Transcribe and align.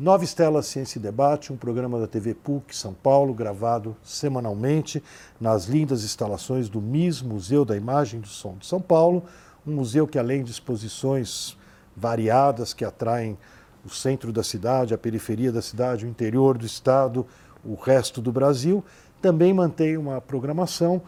Nova 0.00 0.22
Estela 0.22 0.62
Ciência 0.62 0.96
e 0.96 1.02
Debate, 1.02 1.52
um 1.52 1.56
programa 1.56 1.98
da 1.98 2.06
TV 2.06 2.32
PUC 2.32 2.72
São 2.76 2.94
Paulo, 2.94 3.34
gravado 3.34 3.96
semanalmente 4.00 5.02
nas 5.40 5.64
lindas 5.64 6.04
instalações 6.04 6.68
do 6.68 6.80
MIS, 6.80 7.20
Museu 7.20 7.64
da 7.64 7.76
Imagem 7.76 8.20
e 8.20 8.22
do 8.22 8.28
Som 8.28 8.56
de 8.58 8.64
São 8.64 8.80
Paulo, 8.80 9.24
um 9.66 9.74
museu 9.74 10.06
que 10.06 10.16
além 10.16 10.44
de 10.44 10.52
exposições 10.52 11.56
variadas 11.96 12.72
que 12.72 12.84
atraem 12.84 13.36
o 13.84 13.90
centro 13.90 14.32
da 14.32 14.44
cidade, 14.44 14.94
a 14.94 14.98
periferia 14.98 15.50
da 15.50 15.60
cidade, 15.60 16.06
o 16.06 16.08
interior 16.08 16.56
do 16.56 16.64
estado, 16.64 17.26
o 17.64 17.74
resto 17.74 18.22
do 18.22 18.30
Brasil, 18.30 18.84
também 19.20 19.52
mantém 19.52 19.96
uma 19.96 20.20
programação 20.20 21.02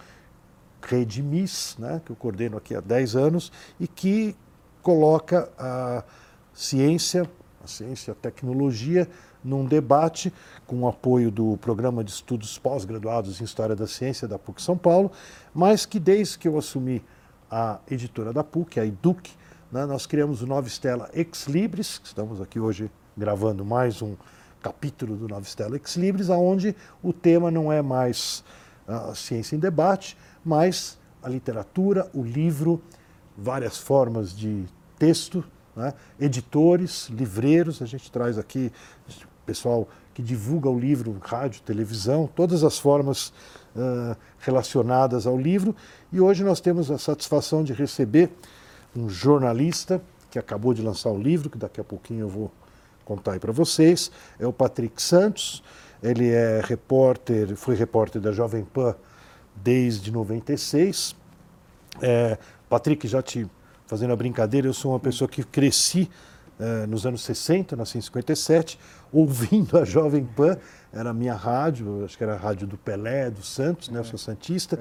Rede 0.82 1.22
MIS, 1.22 1.76
né, 1.78 2.02
que 2.04 2.10
eu 2.10 2.16
coordeno 2.16 2.56
aqui 2.56 2.74
há 2.74 2.80
10 2.80 3.14
anos, 3.14 3.52
e 3.78 3.86
que 3.86 4.36
coloca 4.82 5.48
a 5.56 6.02
ciência 6.52 7.30
a 7.62 7.66
ciência 7.66 8.10
e 8.10 8.12
a 8.12 8.14
tecnologia 8.14 9.08
num 9.44 9.64
debate 9.64 10.32
com 10.66 10.82
o 10.82 10.88
apoio 10.88 11.30
do 11.30 11.56
Programa 11.58 12.02
de 12.02 12.10
Estudos 12.10 12.58
Pós-Graduados 12.58 13.40
em 13.40 13.44
História 13.44 13.76
da 13.76 13.86
Ciência 13.86 14.26
da 14.26 14.38
PUC 14.38 14.62
São 14.62 14.76
Paulo, 14.76 15.12
mas 15.54 15.84
que 15.84 16.00
desde 16.00 16.38
que 16.38 16.48
eu 16.48 16.58
assumi 16.58 17.02
a 17.50 17.78
editora 17.90 18.32
da 18.32 18.42
PUC, 18.42 18.80
a 18.80 18.86
EDUC, 18.86 19.30
né, 19.70 19.84
nós 19.84 20.06
criamos 20.06 20.42
o 20.42 20.46
Nova 20.46 20.66
Estela 20.66 21.10
Ex 21.12 21.46
Libris, 21.46 22.00
estamos 22.02 22.40
aqui 22.40 22.58
hoje 22.58 22.90
gravando 23.16 23.64
mais 23.64 24.00
um 24.02 24.16
capítulo 24.62 25.16
do 25.16 25.28
Nova 25.28 25.42
Estela 25.42 25.76
Ex 25.76 25.96
Libris, 25.96 26.28
onde 26.28 26.74
o 27.02 27.12
tema 27.12 27.50
não 27.50 27.72
é 27.72 27.82
mais 27.82 28.44
a 28.86 29.14
ciência 29.14 29.54
em 29.54 29.58
debate, 29.58 30.16
mas 30.44 30.98
a 31.22 31.28
literatura, 31.28 32.10
o 32.14 32.22
livro, 32.22 32.82
várias 33.36 33.78
formas 33.78 34.36
de 34.36 34.64
texto, 34.98 35.44
né? 35.74 35.94
editores, 36.18 37.08
livreiros, 37.08 37.80
a 37.82 37.86
gente 37.86 38.10
traz 38.10 38.38
aqui 38.38 38.72
pessoal 39.50 39.88
que 40.14 40.22
divulga 40.22 40.68
o 40.68 40.78
livro, 40.78 41.16
rádio, 41.20 41.62
televisão, 41.62 42.28
todas 42.36 42.62
as 42.62 42.78
formas 42.78 43.32
uh, 43.74 44.16
relacionadas 44.38 45.26
ao 45.26 45.36
livro. 45.36 45.74
E 46.12 46.20
hoje 46.20 46.44
nós 46.44 46.60
temos 46.60 46.90
a 46.90 46.98
satisfação 46.98 47.64
de 47.64 47.72
receber 47.72 48.30
um 48.94 49.08
jornalista 49.08 50.00
que 50.30 50.38
acabou 50.38 50.72
de 50.72 50.82
lançar 50.82 51.10
o 51.10 51.18
livro, 51.18 51.50
que 51.50 51.58
daqui 51.58 51.80
a 51.80 51.84
pouquinho 51.84 52.20
eu 52.20 52.28
vou 52.28 52.52
contar 53.04 53.32
aí 53.32 53.40
para 53.40 53.50
vocês, 53.50 54.12
é 54.38 54.46
o 54.46 54.52
Patrick 54.52 55.02
Santos. 55.02 55.62
Ele 56.00 56.30
é 56.30 56.62
repórter, 56.64 57.56
foi 57.56 57.74
repórter 57.74 58.22
da 58.22 58.30
Jovem 58.30 58.64
Pan 58.64 58.94
desde 59.56 60.12
96. 60.12 61.16
É, 62.00 62.38
Patrick, 62.68 63.06
já 63.08 63.20
te 63.20 63.46
fazendo 63.90 64.12
a 64.12 64.16
brincadeira, 64.16 64.68
eu 64.68 64.72
sou 64.72 64.92
uma 64.92 65.00
pessoa 65.00 65.28
que 65.28 65.42
cresci 65.42 66.08
eh, 66.60 66.86
nos 66.86 67.04
anos 67.04 67.22
60, 67.22 67.74
nasci 67.74 67.98
em 67.98 68.00
57, 68.00 68.78
ouvindo 69.12 69.76
a 69.76 69.84
Jovem 69.84 70.24
Pan, 70.24 70.56
era 70.92 71.10
a 71.10 71.12
minha 71.12 71.34
rádio, 71.34 72.04
acho 72.04 72.16
que 72.16 72.22
era 72.22 72.34
a 72.34 72.36
rádio 72.36 72.68
do 72.68 72.78
Pelé, 72.78 73.28
do 73.30 73.42
Santos, 73.42 73.88
né, 73.88 73.98
eu 73.98 74.04
sou 74.04 74.16
Santista. 74.16 74.78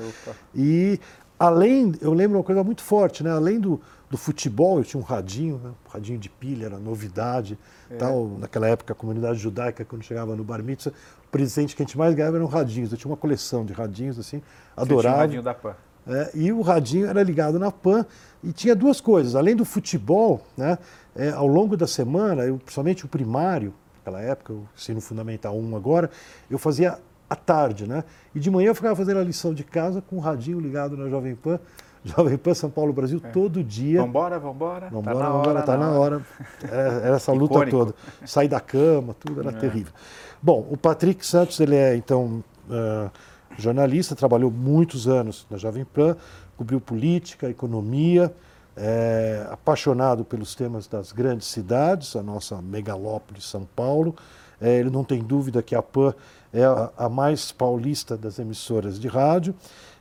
E 0.53 0.99
além, 1.39 1.91
eu 2.01 2.13
lembro 2.13 2.37
uma 2.37 2.43
coisa 2.43 2.63
muito 2.63 2.83
forte, 2.83 3.23
né, 3.23 3.31
além 3.31 3.59
do, 3.59 3.81
do 4.11 4.17
futebol, 4.17 4.77
eu 4.77 4.83
tinha 4.83 5.01
um 5.01 5.03
radinho, 5.03 5.57
né, 5.57 5.71
um 5.71 5.89
radinho 5.89 6.19
de 6.19 6.29
pilha, 6.29 6.67
era 6.67 6.77
novidade. 6.77 7.57
É. 7.89 7.95
Tal. 7.95 8.37
Naquela 8.37 8.67
época, 8.67 8.93
a 8.93 8.95
comunidade 8.95 9.39
judaica, 9.39 9.83
quando 9.83 10.03
chegava 10.03 10.35
no 10.35 10.43
bar 10.43 10.61
mitzvah, 10.61 10.93
o 11.25 11.29
presente 11.31 11.75
que 11.75 11.81
a 11.81 11.85
gente 11.85 11.97
mais 11.97 12.13
ganhava 12.13 12.37
eram 12.37 12.45
radinhos. 12.45 12.91
Eu 12.91 12.97
tinha 12.99 13.09
uma 13.09 13.17
coleção 13.17 13.65
de 13.65 13.73
radinhos, 13.73 14.19
assim, 14.19 14.39
adorava. 14.77 14.85
Você 14.85 15.01
tinha 15.01 15.15
um 15.15 15.17
radinho 15.17 15.41
da 15.41 15.53
Pan. 15.55 15.75
É, 16.09 16.31
e 16.33 16.51
o 16.51 16.61
radinho 16.61 17.05
era 17.05 17.21
ligado 17.21 17.59
na 17.59 17.71
PAN 17.71 18.03
e 18.43 18.51
tinha 18.51 18.75
duas 18.75 18.99
coisas. 18.99 19.35
Além 19.35 19.55
do 19.55 19.63
futebol, 19.63 20.41
né, 20.57 20.79
é, 21.15 21.29
ao 21.29 21.45
longo 21.45 21.77
da 21.77 21.85
semana, 21.85 22.43
eu, 22.43 22.57
principalmente 22.57 23.05
o 23.05 23.07
primário, 23.07 23.73
naquela 23.97 24.19
época, 24.19 24.53
o 24.53 24.67
ensino 24.75 24.99
fundamental 24.99 25.55
1 25.55 25.75
agora, 25.75 26.09
eu 26.49 26.57
fazia 26.57 26.97
à 27.29 27.35
tarde, 27.35 27.87
né? 27.87 28.03
E 28.33 28.39
de 28.39 28.49
manhã 28.49 28.69
eu 28.69 28.75
ficava 28.75 28.95
fazendo 28.95 29.19
a 29.19 29.23
lição 29.23 29.53
de 29.53 29.63
casa 29.63 30.01
com 30.01 30.15
o 30.15 30.19
radinho 30.19 30.59
ligado 30.59 30.97
na 30.97 31.07
Jovem 31.09 31.35
Pan. 31.35 31.59
Jovem 32.03 32.37
Pan 32.37 32.53
São 32.55 32.71
Paulo 32.71 32.91
Brasil 32.91 33.21
é. 33.23 33.27
todo 33.29 33.63
dia. 33.63 34.01
Vambora, 34.01 34.39
vambora. 34.39 34.89
Vambora, 34.89 35.17
tá 35.17 35.29
vambora, 35.29 35.49
hora, 35.49 35.61
tá 35.61 35.77
na 35.77 35.91
hora. 35.91 36.15
hora. 36.15 36.25
Era, 36.63 36.93
era 37.05 37.15
essa 37.17 37.31
luta 37.31 37.53
Icônico. 37.53 37.77
toda. 37.77 37.95
Sair 38.25 38.47
da 38.47 38.59
cama, 38.59 39.15
tudo 39.19 39.41
era 39.41 39.51
é. 39.51 39.59
terrível. 39.59 39.93
Bom, 40.41 40.65
o 40.71 40.77
Patrick 40.77 41.25
Santos, 41.25 41.59
ele 41.59 41.75
é 41.75 41.95
então. 41.95 42.43
Uh, 42.67 43.11
jornalista, 43.59 44.15
trabalhou 44.15 44.49
muitos 44.49 45.07
anos 45.07 45.45
na 45.49 45.57
Jovem 45.57 45.85
Pan, 45.85 46.15
cobriu 46.57 46.79
política, 46.79 47.49
economia, 47.49 48.33
é, 48.75 49.45
apaixonado 49.51 50.23
pelos 50.23 50.55
temas 50.55 50.87
das 50.87 51.11
grandes 51.11 51.47
cidades, 51.47 52.15
a 52.15 52.23
nossa 52.23 52.61
megalópole 52.61 53.41
São 53.41 53.67
Paulo. 53.75 54.15
É, 54.61 54.77
ele 54.77 54.89
não 54.89 55.03
tem 55.03 55.21
dúvida 55.21 55.61
que 55.61 55.75
a 55.75 55.81
PAN 55.81 56.13
é 56.53 56.63
a, 56.63 56.89
a 56.97 57.09
mais 57.09 57.51
paulista 57.51 58.17
das 58.17 58.39
emissoras 58.39 58.99
de 58.99 59.07
rádio. 59.07 59.53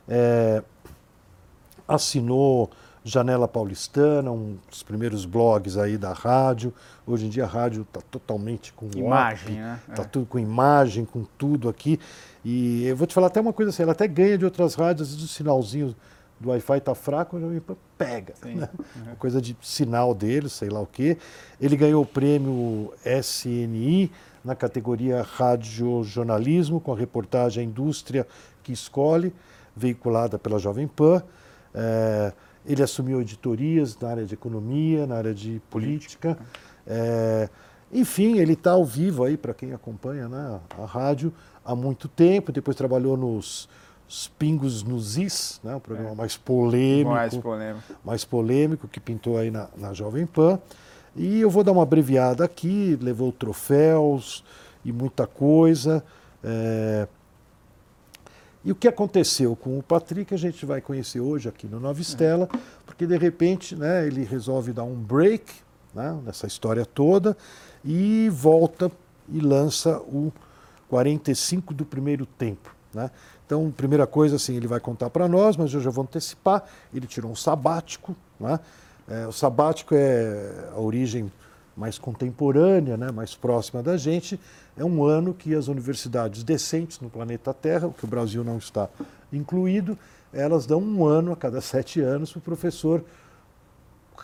É, 0.07 0.63
assinou 1.87 2.69
Janela 3.03 3.47
Paulistana, 3.47 4.31
um 4.31 4.57
dos 4.69 4.83
primeiros 4.83 5.25
blogs 5.25 5.77
aí 5.77 5.97
da 5.97 6.13
rádio. 6.13 6.73
Hoje 7.07 7.25
em 7.25 7.29
dia 7.29 7.45
a 7.45 7.47
rádio 7.47 7.83
está 7.83 8.01
totalmente 8.01 8.73
com 8.73 8.89
imagem, 8.95 9.53
op, 9.53 9.61
né? 9.61 9.79
Está 9.89 10.03
é. 10.03 10.05
tudo 10.05 10.25
com 10.25 10.39
imagem, 10.39 11.05
com 11.05 11.23
tudo 11.37 11.69
aqui. 11.69 11.99
E 12.43 12.85
eu 12.85 12.95
vou 12.95 13.07
te 13.07 13.13
falar 13.13 13.27
até 13.27 13.39
uma 13.39 13.53
coisa 13.53 13.69
assim, 13.69 13.83
ela 13.83 13.93
até 13.93 14.07
ganha 14.07 14.37
de 14.37 14.45
outras 14.45 14.75
rádios, 14.75 15.13
o 15.21 15.27
sinalzinho 15.27 15.95
do 16.39 16.49
Wi-Fi 16.49 16.77
está 16.77 16.95
fraco, 16.95 17.37
pega. 17.97 18.33
Né? 18.43 18.69
Uhum. 18.95 19.15
Coisa 19.17 19.41
de 19.41 19.57
sinal 19.61 20.13
dele, 20.13 20.47
sei 20.49 20.69
lá 20.69 20.79
o 20.79 20.87
quê. 20.87 21.17
Ele 21.59 21.75
ganhou 21.75 22.01
o 22.01 22.05
prêmio 22.05 22.93
SNI 23.05 24.11
na 24.43 24.55
categoria 24.55 25.21
Rádio 25.21 26.03
Jornalismo, 26.03 26.79
com 26.79 26.93
a 26.93 26.97
reportagem 26.97 27.63
A 27.63 27.65
Indústria 27.65 28.25
que 28.63 28.71
Escolhe, 28.71 29.33
veiculada 29.75 30.39
pela 30.39 30.57
Jovem 30.59 30.87
Pan. 30.87 31.21
É, 31.73 32.31
ele 32.65 32.83
assumiu 32.83 33.21
editorias 33.21 33.97
na 33.99 34.09
área 34.09 34.25
de 34.25 34.33
economia, 34.33 35.07
na 35.07 35.15
área 35.15 35.33
de 35.33 35.61
política. 35.69 36.37
É, 36.85 37.49
enfim, 37.91 38.37
ele 38.37 38.53
está 38.53 38.71
ao 38.71 38.85
vivo 38.85 39.23
aí, 39.23 39.37
para 39.37 39.53
quem 39.53 39.73
acompanha 39.73 40.27
né, 40.27 40.59
a 40.77 40.85
rádio, 40.85 41.33
há 41.65 41.75
muito 41.75 42.07
tempo. 42.07 42.51
Depois 42.51 42.75
trabalhou 42.75 43.17
nos 43.17 43.69
Pingos 44.37 44.83
nos 44.83 45.17
Is, 45.17 45.59
né, 45.63 45.75
o 45.75 45.79
programa 45.79 46.11
é. 46.11 46.15
mais 46.15 46.35
polêmico. 46.35 47.11
Mais 47.11 47.35
polêmico. 47.35 47.93
Mais 48.03 48.25
polêmico, 48.25 48.87
que 48.87 48.99
pintou 48.99 49.37
aí 49.37 49.51
na, 49.51 49.67
na 49.77 49.93
Jovem 49.93 50.25
Pan. 50.25 50.59
E 51.15 51.41
eu 51.41 51.49
vou 51.49 51.63
dar 51.63 51.71
uma 51.71 51.83
abreviada 51.83 52.43
aqui, 52.43 52.97
levou 53.01 53.31
troféus 53.31 54.43
e 54.85 54.91
muita 54.91 55.25
coisa. 55.25 56.03
É, 56.43 57.07
e 58.63 58.71
o 58.71 58.75
que 58.75 58.87
aconteceu 58.87 59.55
com 59.55 59.77
o 59.77 59.83
Patrick 59.83 60.33
a 60.33 60.37
gente 60.37 60.65
vai 60.65 60.81
conhecer 60.81 61.19
hoje 61.19 61.47
aqui 61.47 61.67
no 61.67 61.79
Nova 61.79 62.01
Estela, 62.01 62.49
porque 62.85 63.05
de 63.07 63.17
repente 63.17 63.75
né, 63.75 64.05
ele 64.05 64.23
resolve 64.23 64.73
dar 64.73 64.83
um 64.83 64.95
break 64.95 65.51
né, 65.93 66.19
nessa 66.25 66.45
história 66.45 66.85
toda 66.85 67.37
e 67.83 68.29
volta 68.29 68.91
e 69.29 69.39
lança 69.39 69.97
o 69.99 70.31
45 70.89 71.73
do 71.73 71.85
primeiro 71.85 72.25
tempo. 72.25 72.75
Né? 72.93 73.09
Então, 73.45 73.71
primeira 73.71 74.05
coisa, 74.05 74.35
assim, 74.35 74.55
ele 74.55 74.67
vai 74.67 74.79
contar 74.79 75.09
para 75.09 75.27
nós, 75.27 75.55
mas 75.55 75.73
eu 75.73 75.79
já 75.79 75.89
vou 75.89 76.03
antecipar. 76.03 76.63
Ele 76.93 77.07
tirou 77.07 77.31
um 77.31 77.35
sabático. 77.35 78.15
Né? 78.39 78.59
É, 79.07 79.27
o 79.27 79.31
sabático 79.31 79.95
é 79.95 80.69
a 80.75 80.79
origem 80.79 81.31
mais 81.79 81.97
contemporânea, 81.97 82.97
né, 82.97 83.09
mais 83.09 83.33
próxima 83.33 83.81
da 83.81 83.95
gente, 83.95 84.37
é 84.75 84.83
um 84.83 85.03
ano 85.05 85.33
que 85.33 85.55
as 85.55 85.69
universidades 85.69 86.43
decentes 86.43 86.99
no 86.99 87.09
planeta 87.09 87.53
Terra, 87.53 87.87
o 87.87 87.93
que 87.93 88.03
o 88.03 88.07
Brasil 88.07 88.43
não 88.43 88.57
está 88.57 88.89
incluído, 89.31 89.97
elas 90.33 90.65
dão 90.65 90.81
um 90.81 91.05
ano 91.05 91.31
a 91.31 91.37
cada 91.37 91.61
sete 91.61 92.01
anos 92.01 92.31
para 92.31 92.39
o 92.39 92.41
professor 92.41 93.03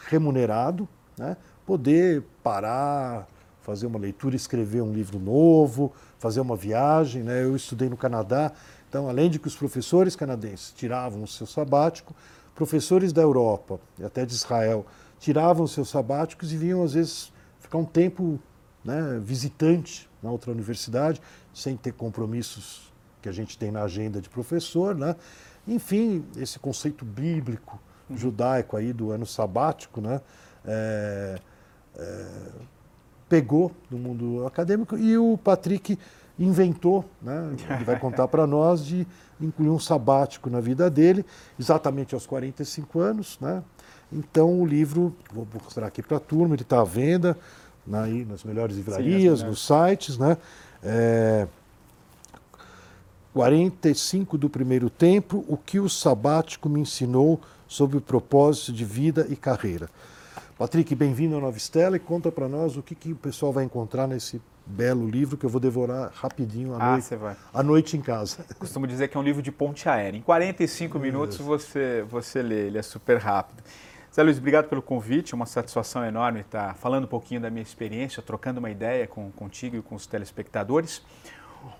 remunerado 0.10 0.88
né, 1.18 1.38
poder 1.66 2.24
parar, 2.44 3.26
fazer 3.62 3.88
uma 3.88 3.98
leitura, 3.98 4.36
escrever 4.36 4.82
um 4.82 4.92
livro 4.92 5.18
novo, 5.18 5.94
fazer 6.20 6.42
uma 6.42 6.58
viagem. 6.58 7.24
Né? 7.24 7.42
Eu 7.42 7.56
estudei 7.56 7.88
no 7.88 7.96
Canadá, 7.98 8.52
então, 8.90 9.08
além 9.08 9.30
de 9.30 9.40
que 9.40 9.48
os 9.48 9.56
professores 9.56 10.16
canadenses 10.16 10.74
tiravam 10.76 11.24
o 11.24 11.28
seu 11.28 11.48
sabático, 11.48 12.14
professores 12.54 13.14
da 13.14 13.22
Europa 13.22 13.80
e 13.98 14.04
até 14.04 14.26
de 14.26 14.34
Israel 14.34 14.86
tiravam 15.20 15.66
seus 15.66 15.90
sabáticos 15.90 16.52
e 16.52 16.58
vinham, 16.58 16.84
às 16.84 16.94
vezes, 16.94 17.34
ficar 17.66 17.78
um 17.78 17.86
tempo 17.86 18.40
né, 18.84 19.20
visitante 19.22 20.10
na 20.22 20.30
outra 20.30 20.52
universidade, 20.52 21.22
sem 21.54 21.76
ter 21.76 21.94
compromissos 21.94 22.94
que 23.22 23.28
a 23.28 23.32
gente 23.32 23.58
tem 23.58 23.72
na 23.72 23.84
agenda 23.84 24.22
de 24.22 24.30
professor. 24.30 24.96
Né? 24.96 25.16
Enfim, 25.68 26.24
esse 26.38 26.60
conceito 26.60 27.04
bíblico, 27.04 27.80
uhum. 28.10 28.18
judaico 28.18 28.78
aí 28.78 28.94
do 28.94 29.12
ano 29.12 29.26
sabático, 29.26 30.00
né? 30.00 30.22
É, 30.68 31.40
é, 31.98 32.26
pegou 33.30 33.72
no 33.90 33.98
mundo 33.98 34.46
acadêmico 34.46 34.98
e 34.98 35.18
o 35.18 35.38
Patrick 35.38 35.98
inventou, 36.38 37.06
né, 37.22 37.56
ele 37.76 37.84
vai 37.84 37.98
contar 38.00 38.28
para 38.28 38.46
nós, 38.46 38.86
de 38.86 39.08
incluir 39.40 39.70
um 39.70 39.80
sabático 39.80 40.50
na 40.50 40.60
vida 40.60 40.90
dele, 40.90 41.26
exatamente 41.60 42.14
aos 42.14 42.26
45 42.26 43.00
anos. 43.00 43.40
Né? 43.40 43.64
Então 44.12 44.62
o 44.62 44.66
livro, 44.66 45.16
vou 45.32 45.48
mostrar 45.54 45.88
aqui 45.88 46.02
para 46.02 46.18
a 46.18 46.20
turma, 46.20 46.56
ele 46.56 46.62
está 46.62 46.82
à 46.82 46.84
venda, 46.84 47.38
aí 47.92 48.26
nas 48.26 48.44
melhores 48.44 48.76
livrarias, 48.76 49.40
Sim, 49.40 49.46
nos 49.46 49.66
sites, 49.66 50.18
né? 50.18 50.38
É, 50.84 51.48
45 53.34 54.38
do 54.38 54.50
primeiro 54.50 54.90
tempo, 54.90 55.44
o 55.48 55.58
que 55.58 55.80
o 55.80 55.90
sabático 55.90 56.70
me 56.70 56.80
ensinou 56.80 57.42
sobre 57.68 57.98
o 57.98 58.02
propósito 58.02 58.72
de 58.72 58.86
vida 58.86 59.28
e 59.30 59.36
carreira. 59.36 59.90
Patrick, 60.58 60.96
bem-vindo 60.96 61.36
à 61.36 61.42
Nova 61.42 61.58
Estela 61.58 61.98
e 61.98 62.00
conta 62.00 62.32
para 62.32 62.48
nós 62.48 62.78
o 62.78 62.82
que, 62.82 62.96
que 62.96 63.12
o 63.12 63.16
pessoal 63.16 63.52
vai 63.52 63.66
encontrar 63.66 64.08
nesse 64.08 64.42
belo 64.66 65.08
livro 65.08 65.36
que 65.36 65.46
eu 65.46 65.50
vou 65.50 65.60
devorar 65.60 66.12
rapidinho 66.14 66.74
à, 66.76 66.78
ah, 66.78 66.92
noite, 66.92 67.38
à 67.54 67.64
noite 67.64 67.98
em 67.98 68.02
casa. 68.02 68.38
Costumo 68.58 68.88
dizer 68.88 69.10
que 69.10 69.18
é 69.18 69.20
um 69.20 69.24
livro 69.24 69.42
de 69.42 69.52
ponte 69.52 69.90
aérea. 69.90 70.18
Em 70.18 70.22
45 70.22 70.98
minutos 70.98 71.38
você, 71.38 72.06
você 72.10 72.42
lê, 72.42 72.68
ele 72.68 72.78
é 72.78 72.82
super 72.82 73.18
rápido. 73.18 73.62
Zé 74.16 74.24
Luiz, 74.24 74.38
obrigado 74.38 74.70
pelo 74.70 74.82
convite, 74.82 75.34
é 75.34 75.36
uma 75.36 75.46
satisfação 75.46 76.02
enorme 76.06 76.40
estar 76.40 76.74
falando 76.76 77.04
um 77.04 77.08
pouquinho 77.08 77.42
da 77.42 77.50
minha 77.50 77.62
experiência, 77.62 78.24
trocando 78.24 78.60
uma 78.60 78.72
ideia 78.72 79.06
com, 79.06 79.30
contigo 79.30 79.76
e 79.76 79.82
com 79.82 79.94
os 79.94 80.08
telespectadores. 80.08 81.02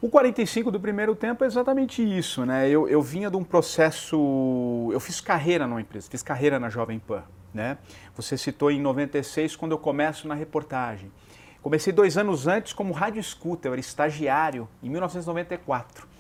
O 0.02 0.10
45 0.10 0.70
do 0.70 0.78
primeiro 0.78 1.16
tempo 1.16 1.46
é 1.46 1.48
exatamente 1.48 2.04
isso, 2.04 2.46
né? 2.46 2.68
Eu, 2.70 2.90
eu 2.90 3.02
vinha 3.02 3.32
de 3.32 3.38
um 3.38 3.44
processo. 3.46 4.90
Eu 4.92 5.00
fiz 5.00 5.22
carreira 5.22 5.66
numa 5.66 5.80
empresa, 5.80 6.10
fiz 6.12 6.22
carreira 6.22 6.60
na 6.60 6.68
Jovem 6.68 7.00
Pan, 7.00 7.24
né? 7.54 7.78
Você 8.18 8.38
citou 8.38 8.70
em 8.70 8.82
96, 8.82 9.56
quando 9.56 9.72
eu 9.72 9.78
começo 9.78 10.28
na 10.28 10.36
reportagem. 10.36 11.10
Comecei 11.62 11.94
dois 11.94 12.18
anos 12.18 12.48
antes 12.48 12.74
como 12.74 12.92
rádio 12.92 13.22
escuta, 13.22 13.70
eu 13.70 13.72
era 13.72 13.80
estagiário, 13.80 14.68
em 14.84 14.90
1994. 14.90 16.15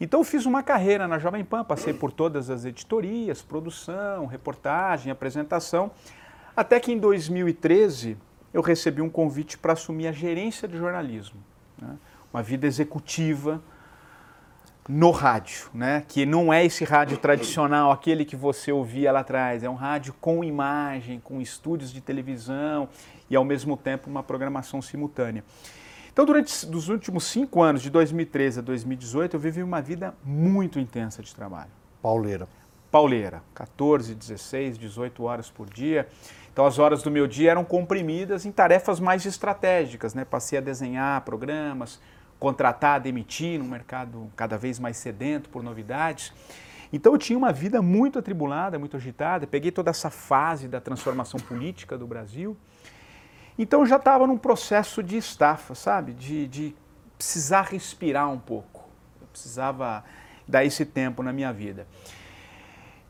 Então 0.00 0.20
eu 0.20 0.24
fiz 0.24 0.46
uma 0.46 0.62
carreira 0.62 1.08
na 1.08 1.18
Jovem 1.18 1.44
Pan, 1.44 1.64
passei 1.64 1.92
por 1.92 2.12
todas 2.12 2.50
as 2.50 2.64
editorias, 2.64 3.42
produção, 3.42 4.26
reportagem, 4.26 5.10
apresentação, 5.10 5.90
até 6.56 6.78
que 6.78 6.92
em 6.92 6.98
2013 6.98 8.16
eu 8.52 8.62
recebi 8.62 9.02
um 9.02 9.10
convite 9.10 9.58
para 9.58 9.72
assumir 9.72 10.06
a 10.08 10.12
gerência 10.12 10.68
de 10.68 10.76
jornalismo. 10.76 11.40
Né? 11.76 11.96
uma 12.32 12.42
vida 12.42 12.66
executiva 12.66 13.60
no 14.88 15.10
rádio, 15.10 15.68
né? 15.74 16.02
que 16.08 16.24
não 16.24 16.52
é 16.52 16.64
esse 16.64 16.82
rádio 16.82 17.18
tradicional, 17.18 17.90
aquele 17.90 18.24
que 18.24 18.36
você 18.36 18.72
ouvia 18.72 19.12
lá 19.12 19.20
atrás, 19.20 19.62
é 19.62 19.68
um 19.68 19.74
rádio 19.74 20.14
com 20.18 20.42
imagem, 20.42 21.20
com 21.20 21.40
estúdios 21.42 21.92
de 21.92 22.00
televisão 22.00 22.88
e 23.28 23.36
ao 23.36 23.44
mesmo 23.44 23.76
tempo 23.76 24.08
uma 24.08 24.22
programação 24.22 24.80
simultânea. 24.80 25.44
Então, 26.18 26.26
durante 26.26 26.66
os 26.66 26.88
últimos 26.88 27.22
cinco 27.22 27.62
anos, 27.62 27.80
de 27.80 27.90
2013 27.90 28.58
a 28.58 28.62
2018, 28.62 29.36
eu 29.36 29.38
vivi 29.38 29.62
uma 29.62 29.80
vida 29.80 30.16
muito 30.24 30.80
intensa 30.80 31.22
de 31.22 31.32
trabalho. 31.32 31.70
Pauleira. 32.02 32.48
Pauleira, 32.90 33.40
14, 33.54 34.16
16, 34.16 34.78
18 34.78 35.22
horas 35.22 35.48
por 35.48 35.70
dia. 35.70 36.08
Então 36.52 36.66
as 36.66 36.76
horas 36.80 37.04
do 37.04 37.10
meu 37.12 37.28
dia 37.28 37.52
eram 37.52 37.64
comprimidas 37.64 38.44
em 38.44 38.50
tarefas 38.50 38.98
mais 38.98 39.24
estratégicas, 39.26 40.12
né? 40.12 40.24
Passei 40.24 40.58
a 40.58 40.60
desenhar 40.60 41.20
programas, 41.20 42.00
contratar, 42.40 43.00
demitir 43.00 43.56
num 43.60 43.68
mercado 43.68 44.28
cada 44.34 44.58
vez 44.58 44.80
mais 44.80 44.96
sedento 44.96 45.48
por 45.48 45.62
novidades. 45.62 46.32
Então 46.92 47.12
eu 47.12 47.18
tinha 47.18 47.38
uma 47.38 47.52
vida 47.52 47.80
muito 47.80 48.18
atribulada, 48.18 48.76
muito 48.76 48.96
agitada, 48.96 49.46
peguei 49.46 49.70
toda 49.70 49.90
essa 49.90 50.10
fase 50.10 50.66
da 50.66 50.80
transformação 50.80 51.38
política 51.38 51.96
do 51.96 52.08
Brasil. 52.08 52.56
Então 53.58 53.84
já 53.84 53.96
estava 53.96 54.26
num 54.26 54.38
processo 54.38 55.02
de 55.02 55.16
estafa, 55.16 55.74
sabe? 55.74 56.12
De, 56.12 56.46
de 56.46 56.76
precisar 57.16 57.62
respirar 57.62 58.30
um 58.30 58.38
pouco. 58.38 58.88
Eu 59.20 59.26
precisava 59.26 60.04
dar 60.46 60.64
esse 60.64 60.86
tempo 60.86 61.22
na 61.22 61.32
minha 61.32 61.52
vida. 61.52 61.86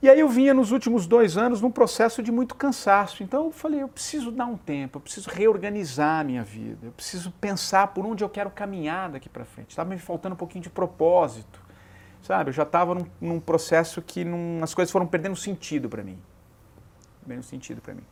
E 0.00 0.08
aí 0.08 0.20
eu 0.20 0.28
vinha 0.28 0.54
nos 0.54 0.70
últimos 0.70 1.08
dois 1.08 1.36
anos 1.36 1.60
num 1.60 1.72
processo 1.72 2.22
de 2.22 2.30
muito 2.30 2.54
cansaço. 2.54 3.22
Então 3.22 3.46
eu 3.46 3.52
falei, 3.52 3.82
eu 3.82 3.88
preciso 3.88 4.30
dar 4.30 4.46
um 4.46 4.56
tempo, 4.56 4.98
eu 4.98 5.00
preciso 5.00 5.28
reorganizar 5.28 6.20
a 6.20 6.24
minha 6.24 6.44
vida, 6.44 6.86
eu 6.86 6.92
preciso 6.92 7.32
pensar 7.32 7.88
por 7.88 8.06
onde 8.06 8.22
eu 8.22 8.28
quero 8.28 8.48
caminhar 8.48 9.10
daqui 9.10 9.28
para 9.28 9.44
frente. 9.44 9.70
Estava 9.70 9.90
me 9.90 9.98
faltando 9.98 10.34
um 10.34 10.38
pouquinho 10.38 10.62
de 10.62 10.70
propósito, 10.70 11.60
sabe? 12.22 12.50
Eu 12.50 12.54
já 12.54 12.62
estava 12.62 12.94
num, 12.94 13.06
num, 13.20 13.40
processo 13.40 14.00
que 14.00 14.24
num, 14.24 14.60
as 14.62 14.72
coisas 14.72 14.92
foram 14.92 15.06
perdendo 15.06 15.34
sentido 15.34 15.88
para 15.88 16.04
mim. 16.04 16.18
Perdendo 17.26 17.42
sentido 17.42 17.80
para 17.80 17.94
mim. 17.94 18.04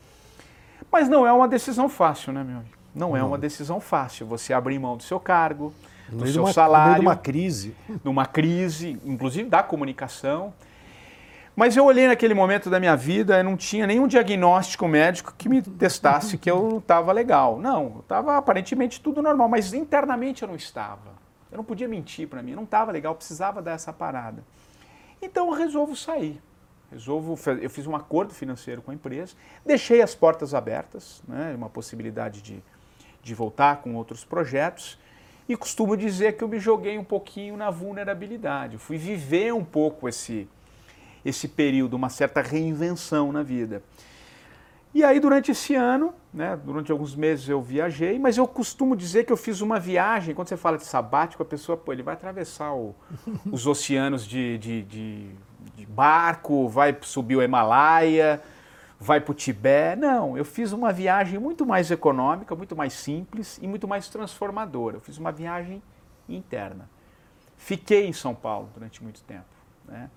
Mas 0.90 1.08
não 1.08 1.26
é 1.26 1.32
uma 1.32 1.48
decisão 1.48 1.88
fácil, 1.88 2.32
né, 2.32 2.42
meu 2.42 2.56
amigo? 2.58 2.76
Não, 2.94 3.10
não. 3.10 3.16
é 3.16 3.22
uma 3.22 3.36
decisão 3.36 3.80
fácil. 3.80 4.26
Você 4.26 4.52
abrir 4.52 4.78
mão 4.78 4.96
do 4.96 5.02
seu 5.02 5.20
cargo, 5.20 5.72
do 6.08 6.26
seu 6.26 6.44
uma, 6.44 6.52
salário. 6.52 6.86
No 6.86 6.92
meio 6.92 7.00
de 7.00 7.06
uma 7.06 7.16
crise. 7.16 7.76
Numa 8.02 8.26
crise, 8.26 8.98
inclusive 9.04 9.48
da 9.48 9.62
comunicação. 9.62 10.52
Mas 11.54 11.74
eu 11.74 11.86
olhei 11.86 12.06
naquele 12.06 12.34
momento 12.34 12.68
da 12.68 12.78
minha 12.78 12.94
vida 12.94 13.40
e 13.40 13.42
não 13.42 13.56
tinha 13.56 13.86
nenhum 13.86 14.06
diagnóstico 14.06 14.86
médico 14.86 15.34
que 15.38 15.48
me 15.48 15.62
testasse 15.62 16.36
que 16.36 16.50
eu 16.50 16.78
estava 16.78 17.12
legal. 17.12 17.58
Não, 17.58 18.00
estava 18.00 18.36
aparentemente 18.36 19.00
tudo 19.00 19.22
normal, 19.22 19.48
mas 19.48 19.72
internamente 19.72 20.42
eu 20.42 20.48
não 20.48 20.54
estava. 20.54 21.16
Eu 21.50 21.56
não 21.56 21.64
podia 21.64 21.88
mentir 21.88 22.28
para 22.28 22.42
mim, 22.42 22.50
eu 22.50 22.56
não 22.56 22.64
estava 22.64 22.92
legal, 22.92 23.12
eu 23.12 23.16
precisava 23.16 23.62
dar 23.62 23.72
essa 23.72 23.90
parada. 23.90 24.44
Então 25.22 25.46
eu 25.46 25.54
resolvo 25.54 25.96
sair. 25.96 26.42
Resolvo, 26.90 27.38
eu 27.60 27.68
fiz 27.68 27.86
um 27.86 27.96
acordo 27.96 28.32
financeiro 28.32 28.80
com 28.80 28.90
a 28.90 28.94
empresa, 28.94 29.34
deixei 29.64 30.00
as 30.00 30.14
portas 30.14 30.54
abertas, 30.54 31.22
né, 31.26 31.52
uma 31.56 31.68
possibilidade 31.68 32.40
de, 32.40 32.62
de 33.22 33.34
voltar 33.34 33.82
com 33.82 33.94
outros 33.96 34.24
projetos, 34.24 34.98
e 35.48 35.56
costumo 35.56 35.96
dizer 35.96 36.36
que 36.36 36.44
eu 36.44 36.48
me 36.48 36.58
joguei 36.58 36.98
um 36.98 37.04
pouquinho 37.04 37.56
na 37.56 37.70
vulnerabilidade. 37.70 38.78
Fui 38.78 38.96
viver 38.96 39.52
um 39.52 39.64
pouco 39.64 40.08
esse, 40.08 40.48
esse 41.24 41.48
período, 41.48 41.94
uma 41.94 42.08
certa 42.08 42.40
reinvenção 42.40 43.32
na 43.32 43.42
vida. 43.42 43.82
E 44.94 45.04
aí, 45.04 45.20
durante 45.20 45.50
esse 45.50 45.74
ano, 45.74 46.14
né, 46.32 46.58
durante 46.64 46.90
alguns 46.90 47.14
meses 47.14 47.48
eu 47.48 47.60
viajei, 47.60 48.18
mas 48.18 48.38
eu 48.38 48.48
costumo 48.48 48.96
dizer 48.96 49.24
que 49.24 49.32
eu 49.32 49.36
fiz 49.36 49.60
uma 49.60 49.78
viagem. 49.78 50.34
Quando 50.34 50.48
você 50.48 50.56
fala 50.56 50.78
de 50.78 50.86
sabático, 50.86 51.42
a 51.42 51.46
pessoa, 51.46 51.76
pô, 51.76 51.92
ele 51.92 52.02
vai 52.02 52.14
atravessar 52.14 52.72
o, 52.72 52.94
os 53.52 53.66
oceanos 53.66 54.26
de, 54.26 54.56
de, 54.56 54.82
de, 54.84 55.30
de, 55.74 55.86
barco, 55.86 56.68
vai 56.68 56.96
subir 57.00 57.36
o 57.36 57.42
Himalaia, 57.42 58.42
vai 58.98 59.20
para 59.20 59.32
o 59.32 59.34
Tibete. 59.34 60.00
Não, 60.00 60.36
eu 60.36 60.44
fiz 60.44 60.72
uma 60.72 60.92
viagem 60.92 61.38
muito 61.38 61.66
mais 61.66 61.90
econômica, 61.90 62.54
muito 62.54 62.76
mais 62.76 62.92
simples 62.92 63.58
e 63.60 63.66
muito 63.66 63.86
mais 63.86 64.08
transformadora. 64.08 64.96
Eu 64.96 65.00
fiz 65.00 65.18
uma 65.18 65.32
viagem 65.32 65.82
interna. 66.28 66.88
Fiquei 67.56 68.06
em 68.06 68.12
São 68.12 68.34
Paulo 68.34 68.68
durante 68.74 69.02
muito 69.02 69.22
tempo. 69.22 69.44
Né? 69.86 70.10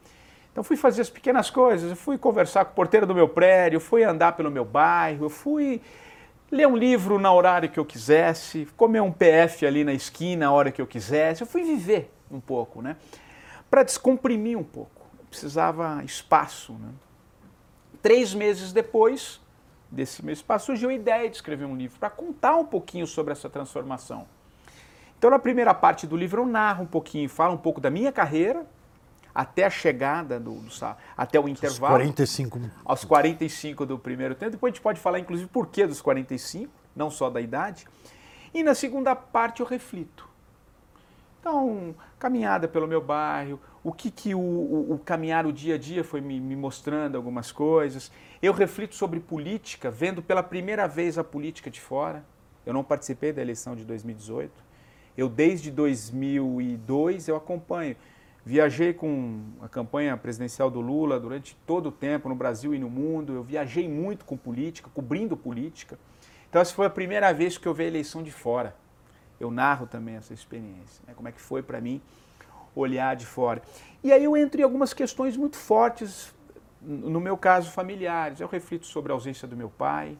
Então 0.52 0.64
fui 0.64 0.76
fazer 0.76 1.02
as 1.02 1.10
pequenas 1.10 1.50
coisas, 1.50 1.90
eu 1.90 1.96
fui 1.96 2.18
conversar 2.18 2.66
com 2.66 2.72
o 2.72 2.76
porteiro 2.76 3.06
do 3.06 3.16
meu 3.16 3.30
prédio, 3.30 3.80
fui 3.80 4.04
andar 4.04 4.34
pelo 4.34 4.50
meu 4.50 4.66
bairro, 4.66 5.26
eu 5.26 5.30
fui 5.30 5.82
ler 6.52 6.68
um 6.68 6.76
livro 6.76 7.20
na 7.20 7.32
horário 7.32 7.70
que 7.70 7.80
eu 7.80 7.86
quisesse, 7.86 8.68
comer 8.76 9.02
um 9.02 9.12
PF 9.12 9.66
ali 9.66 9.84
na 9.84 9.94
esquina 9.94 10.48
a 10.48 10.52
hora 10.52 10.72
que 10.72 10.82
eu 10.82 10.88
quisesse, 10.88 11.44
eu 11.44 11.48
fui 11.48 11.64
viver 11.64 12.12
um 12.32 12.40
pouco, 12.40 12.82
né? 12.82 12.98
Para 13.70 13.84
descomprimir 13.84 14.58
um 14.58 14.64
pouco, 14.64 14.99
precisava 15.30 16.04
espaço, 16.04 16.74
né? 16.74 16.90
Três 18.02 18.34
meses 18.34 18.72
depois 18.72 19.42
desse 19.92 20.24
meu 20.24 20.34
espaço 20.34 20.68
surgiu 20.68 20.90
a 20.90 20.94
ideia 20.94 21.30
de 21.30 21.36
escrever 21.36 21.66
um 21.66 21.76
livro 21.76 22.00
para 22.00 22.10
contar 22.10 22.56
um 22.56 22.66
pouquinho 22.66 23.06
sobre 23.06 23.34
essa 23.34 23.50
transformação. 23.50 24.26
Então 25.18 25.30
na 25.30 25.40
primeira 25.40 25.74
parte 25.74 26.08
do 26.08 26.16
livro 26.16 26.42
eu 26.42 26.46
narro 26.46 26.84
um 26.84 26.88
pouquinho, 26.88 27.28
falo 27.28 27.56
um 27.56 27.58
pouco 27.58 27.82
da 27.82 27.90
minha 27.90 28.12
carreira, 28.12 28.66
até 29.34 29.66
a 29.66 29.70
chegada 29.70 30.40
do, 30.40 30.54
do 30.54 30.70
até 31.16 31.40
o 31.40 31.48
intervalo. 31.48 31.94
Aos 31.94 32.04
45. 32.04 32.62
Aos 32.84 33.06
45 33.06 33.86
do 33.86 34.00
primeiro 34.00 34.36
tempo. 34.36 34.52
Depois 34.52 34.72
a 34.72 34.74
gente 34.74 34.84
pode 34.84 35.00
falar, 35.00 35.20
inclusive, 35.20 35.50
por 35.50 35.68
que 35.68 35.86
dos 35.86 36.02
45, 36.02 36.72
não 36.96 37.10
só 37.10 37.30
da 37.30 37.40
idade. 37.40 37.86
E 38.54 38.64
na 38.64 38.74
segunda 38.74 39.16
parte 39.16 39.62
eu 39.62 39.66
reflito. 39.66 40.28
Então, 41.40 41.96
caminhada 42.18 42.68
pelo 42.68 42.88
meu 42.88 43.02
bairro, 43.02 43.60
o 43.84 43.94
que, 43.94 44.12
que 44.12 44.36
o, 44.36 44.40
o, 44.40 44.94
o 44.94 45.00
caminhar 45.00 45.46
o 45.46 45.54
dia 45.54 45.76
a 45.76 45.78
dia 45.78 46.04
foi 46.04 46.20
me, 46.20 46.40
me, 46.40 46.56
mostrando 46.56 47.16
algumas 47.16 47.52
coisas. 47.52 48.12
Eu 48.42 48.52
reflito 48.54 48.96
sobre 48.96 49.20
política, 49.20 49.90
vendo 49.90 50.22
pela 50.22 50.44
primeira 50.44 50.88
vez 50.88 51.18
a 51.18 51.24
política 51.24 51.70
de 51.70 51.80
fora. 51.80 52.24
Eu 52.66 52.74
não 52.74 52.84
participei 52.84 53.32
da 53.32 53.42
eleição 53.42 53.76
de 53.76 53.86
2018. 53.86 54.52
Eu, 55.18 55.30
desde 55.30 55.72
2002, 55.72 57.28
eu 57.28 57.36
acompanho. 57.36 57.96
Viajei 58.46 58.94
com 58.94 59.44
a 59.62 59.68
campanha 59.68 60.16
presidencial 60.18 60.70
do 60.70 60.82
Lula 60.82 61.20
durante 61.20 61.56
todo 61.66 61.90
o 61.90 61.92
tempo 61.92 62.28
no 62.30 62.36
Brasil 62.36 62.74
e 62.74 62.80
no 62.80 62.90
mundo. 62.90 63.34
Eu 63.34 63.44
viajei 63.44 63.88
muito 63.88 64.26
com 64.26 64.36
política, 64.36 64.90
cobrindo 64.94 65.38
política. 65.38 65.98
Então 66.50 66.62
essa 66.62 66.74
foi 66.74 66.86
a 66.86 66.90
primeira 66.90 67.32
vez 67.34 67.58
que 67.58 67.68
eu 67.68 67.74
vi 67.74 67.84
a 67.84 67.88
eleição 67.88 68.24
de 68.24 68.32
fora. 68.32 68.76
Eu 69.40 69.52
narro 69.52 69.88
também 69.88 70.16
essa 70.16 70.34
experiência, 70.34 71.02
né? 71.08 71.14
como 71.16 71.28
é 71.28 71.32
que 71.32 71.40
foi 71.40 71.62
para 71.62 71.80
mim 71.80 72.02
olhar 72.76 73.16
de 73.16 73.26
fora. 73.26 73.62
E 74.04 74.12
aí 74.12 74.24
eu 74.24 74.36
entro 74.36 74.62
em 74.62 74.64
algumas 74.64 74.94
questões 74.94 75.36
muito 75.36 75.58
fortes, 75.58 76.34
no 76.82 77.20
meu 77.20 77.38
caso 77.38 77.72
familiares. 77.72 78.40
Eu 78.40 78.48
reflito 78.48 78.86
sobre 78.86 79.12
a 79.12 79.16
ausência 79.16 79.48
do 79.48 79.56
meu 79.56 79.70
pai, 79.70 80.18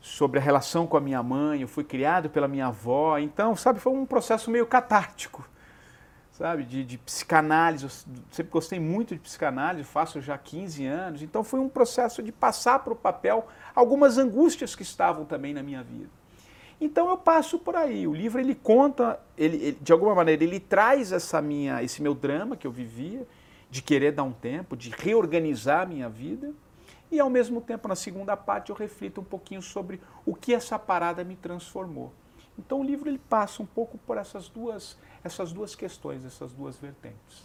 sobre 0.00 0.38
a 0.38 0.42
relação 0.42 0.86
com 0.86 0.96
a 0.96 1.00
minha 1.00 1.22
mãe. 1.22 1.62
Eu 1.62 1.68
fui 1.68 1.84
criado 1.84 2.30
pela 2.30 2.46
minha 2.46 2.66
avó, 2.66 3.18
então 3.18 3.56
sabe 3.56 3.80
foi 3.80 3.92
um 3.92 4.06
processo 4.06 4.50
meio 4.50 4.66
catártico 4.66 5.48
sabe, 6.38 6.62
de, 6.62 6.84
de 6.84 6.96
psicanálise. 6.96 7.84
Eu 7.84 7.90
sempre 8.30 8.52
gostei 8.52 8.78
muito 8.78 9.12
de 9.12 9.20
psicanálise, 9.20 9.82
faço 9.82 10.20
já 10.20 10.38
15 10.38 10.86
anos. 10.86 11.22
Então 11.22 11.42
foi 11.42 11.58
um 11.58 11.68
processo 11.68 12.22
de 12.22 12.30
passar 12.30 12.78
para 12.78 12.92
o 12.92 12.96
papel 12.96 13.48
algumas 13.74 14.16
angústias 14.18 14.76
que 14.76 14.82
estavam 14.82 15.24
também 15.24 15.52
na 15.52 15.64
minha 15.64 15.82
vida. 15.82 16.08
Então 16.80 17.10
eu 17.10 17.16
passo 17.16 17.58
por 17.58 17.74
aí. 17.74 18.06
O 18.06 18.14
livro 18.14 18.40
ele 18.40 18.54
conta, 18.54 19.18
ele, 19.36 19.56
ele, 19.56 19.78
de 19.80 19.92
alguma 19.92 20.14
maneira 20.14 20.44
ele 20.44 20.60
traz 20.60 21.12
essa 21.12 21.42
minha, 21.42 21.82
esse 21.82 22.00
meu 22.00 22.14
drama 22.14 22.56
que 22.56 22.66
eu 22.66 22.70
vivia, 22.70 23.26
de 23.70 23.82
querer 23.82 24.12
dar 24.12 24.22
um 24.22 24.32
tempo, 24.32 24.76
de 24.76 24.90
reorganizar 24.90 25.82
a 25.82 25.86
minha 25.86 26.08
vida. 26.08 26.52
E 27.10 27.18
ao 27.18 27.30
mesmo 27.30 27.60
tempo, 27.60 27.88
na 27.88 27.96
segunda 27.96 28.36
parte, 28.36 28.70
eu 28.70 28.76
reflito 28.76 29.20
um 29.20 29.24
pouquinho 29.24 29.62
sobre 29.62 30.00
o 30.24 30.34
que 30.34 30.54
essa 30.54 30.78
parada 30.78 31.24
me 31.24 31.36
transformou. 31.36 32.12
Então 32.58 32.80
o 32.80 32.84
livro 32.84 33.08
ele 33.08 33.18
passa 33.18 33.62
um 33.62 33.66
pouco 33.66 33.96
por 33.98 34.16
essas 34.16 34.48
duas, 34.48 34.96
essas 35.22 35.52
duas 35.52 35.74
questões, 35.74 36.24
essas 36.24 36.52
duas 36.52 36.76
vertentes. 36.76 37.42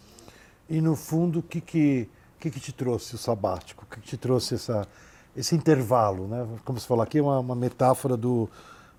E 0.68 0.80
no 0.80 0.96
fundo, 0.96 1.38
o 1.38 1.42
que, 1.42 1.60
que, 1.60 2.08
que, 2.38 2.50
que 2.50 2.60
te 2.60 2.72
trouxe 2.72 3.14
o 3.14 3.18
sabático? 3.18 3.84
O 3.84 3.94
que, 3.94 4.00
que 4.00 4.08
te 4.08 4.16
trouxe 4.16 4.54
essa, 4.54 4.86
esse 5.36 5.54
intervalo? 5.54 6.26
Né? 6.26 6.46
Como 6.64 6.78
você 6.78 6.86
falou 6.86 7.02
aqui, 7.02 7.18
é 7.18 7.22
uma, 7.22 7.38
uma 7.38 7.54
metáfora 7.54 8.16
do, 8.16 8.50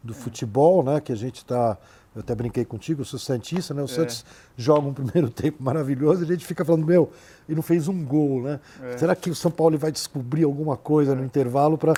do 0.05 0.13
futebol, 0.13 0.83
né? 0.83 1.01
Que 1.01 1.11
a 1.11 1.15
gente 1.15 1.37
está. 1.37 1.77
Eu 2.15 2.21
até 2.21 2.33
brinquei 2.33 2.63
contigo, 2.63 3.01
eu 3.01 3.05
sou 3.05 3.19
Santista, 3.19 3.73
né? 3.73 3.81
O 3.81 3.85
é. 3.85 3.87
Santos 3.89 4.25
joga 4.55 4.87
um 4.87 4.93
primeiro 4.93 5.29
tempo 5.31 5.61
maravilhoso 5.61 6.21
e 6.21 6.23
a 6.23 6.27
gente 6.27 6.45
fica 6.45 6.63
falando, 6.63 6.85
meu, 6.85 7.11
ele 7.47 7.57
não 7.57 7.63
fez 7.63 7.89
um 7.89 8.05
gol, 8.05 8.41
né? 8.41 8.59
É. 8.81 8.97
Será 8.97 9.15
que 9.15 9.29
o 9.29 9.35
São 9.35 9.51
Paulo 9.51 9.77
vai 9.77 9.91
descobrir 9.91 10.43
alguma 10.43 10.77
coisa 10.77 11.11
é. 11.11 11.15
no 11.15 11.25
intervalo 11.25 11.77
para 11.77 11.93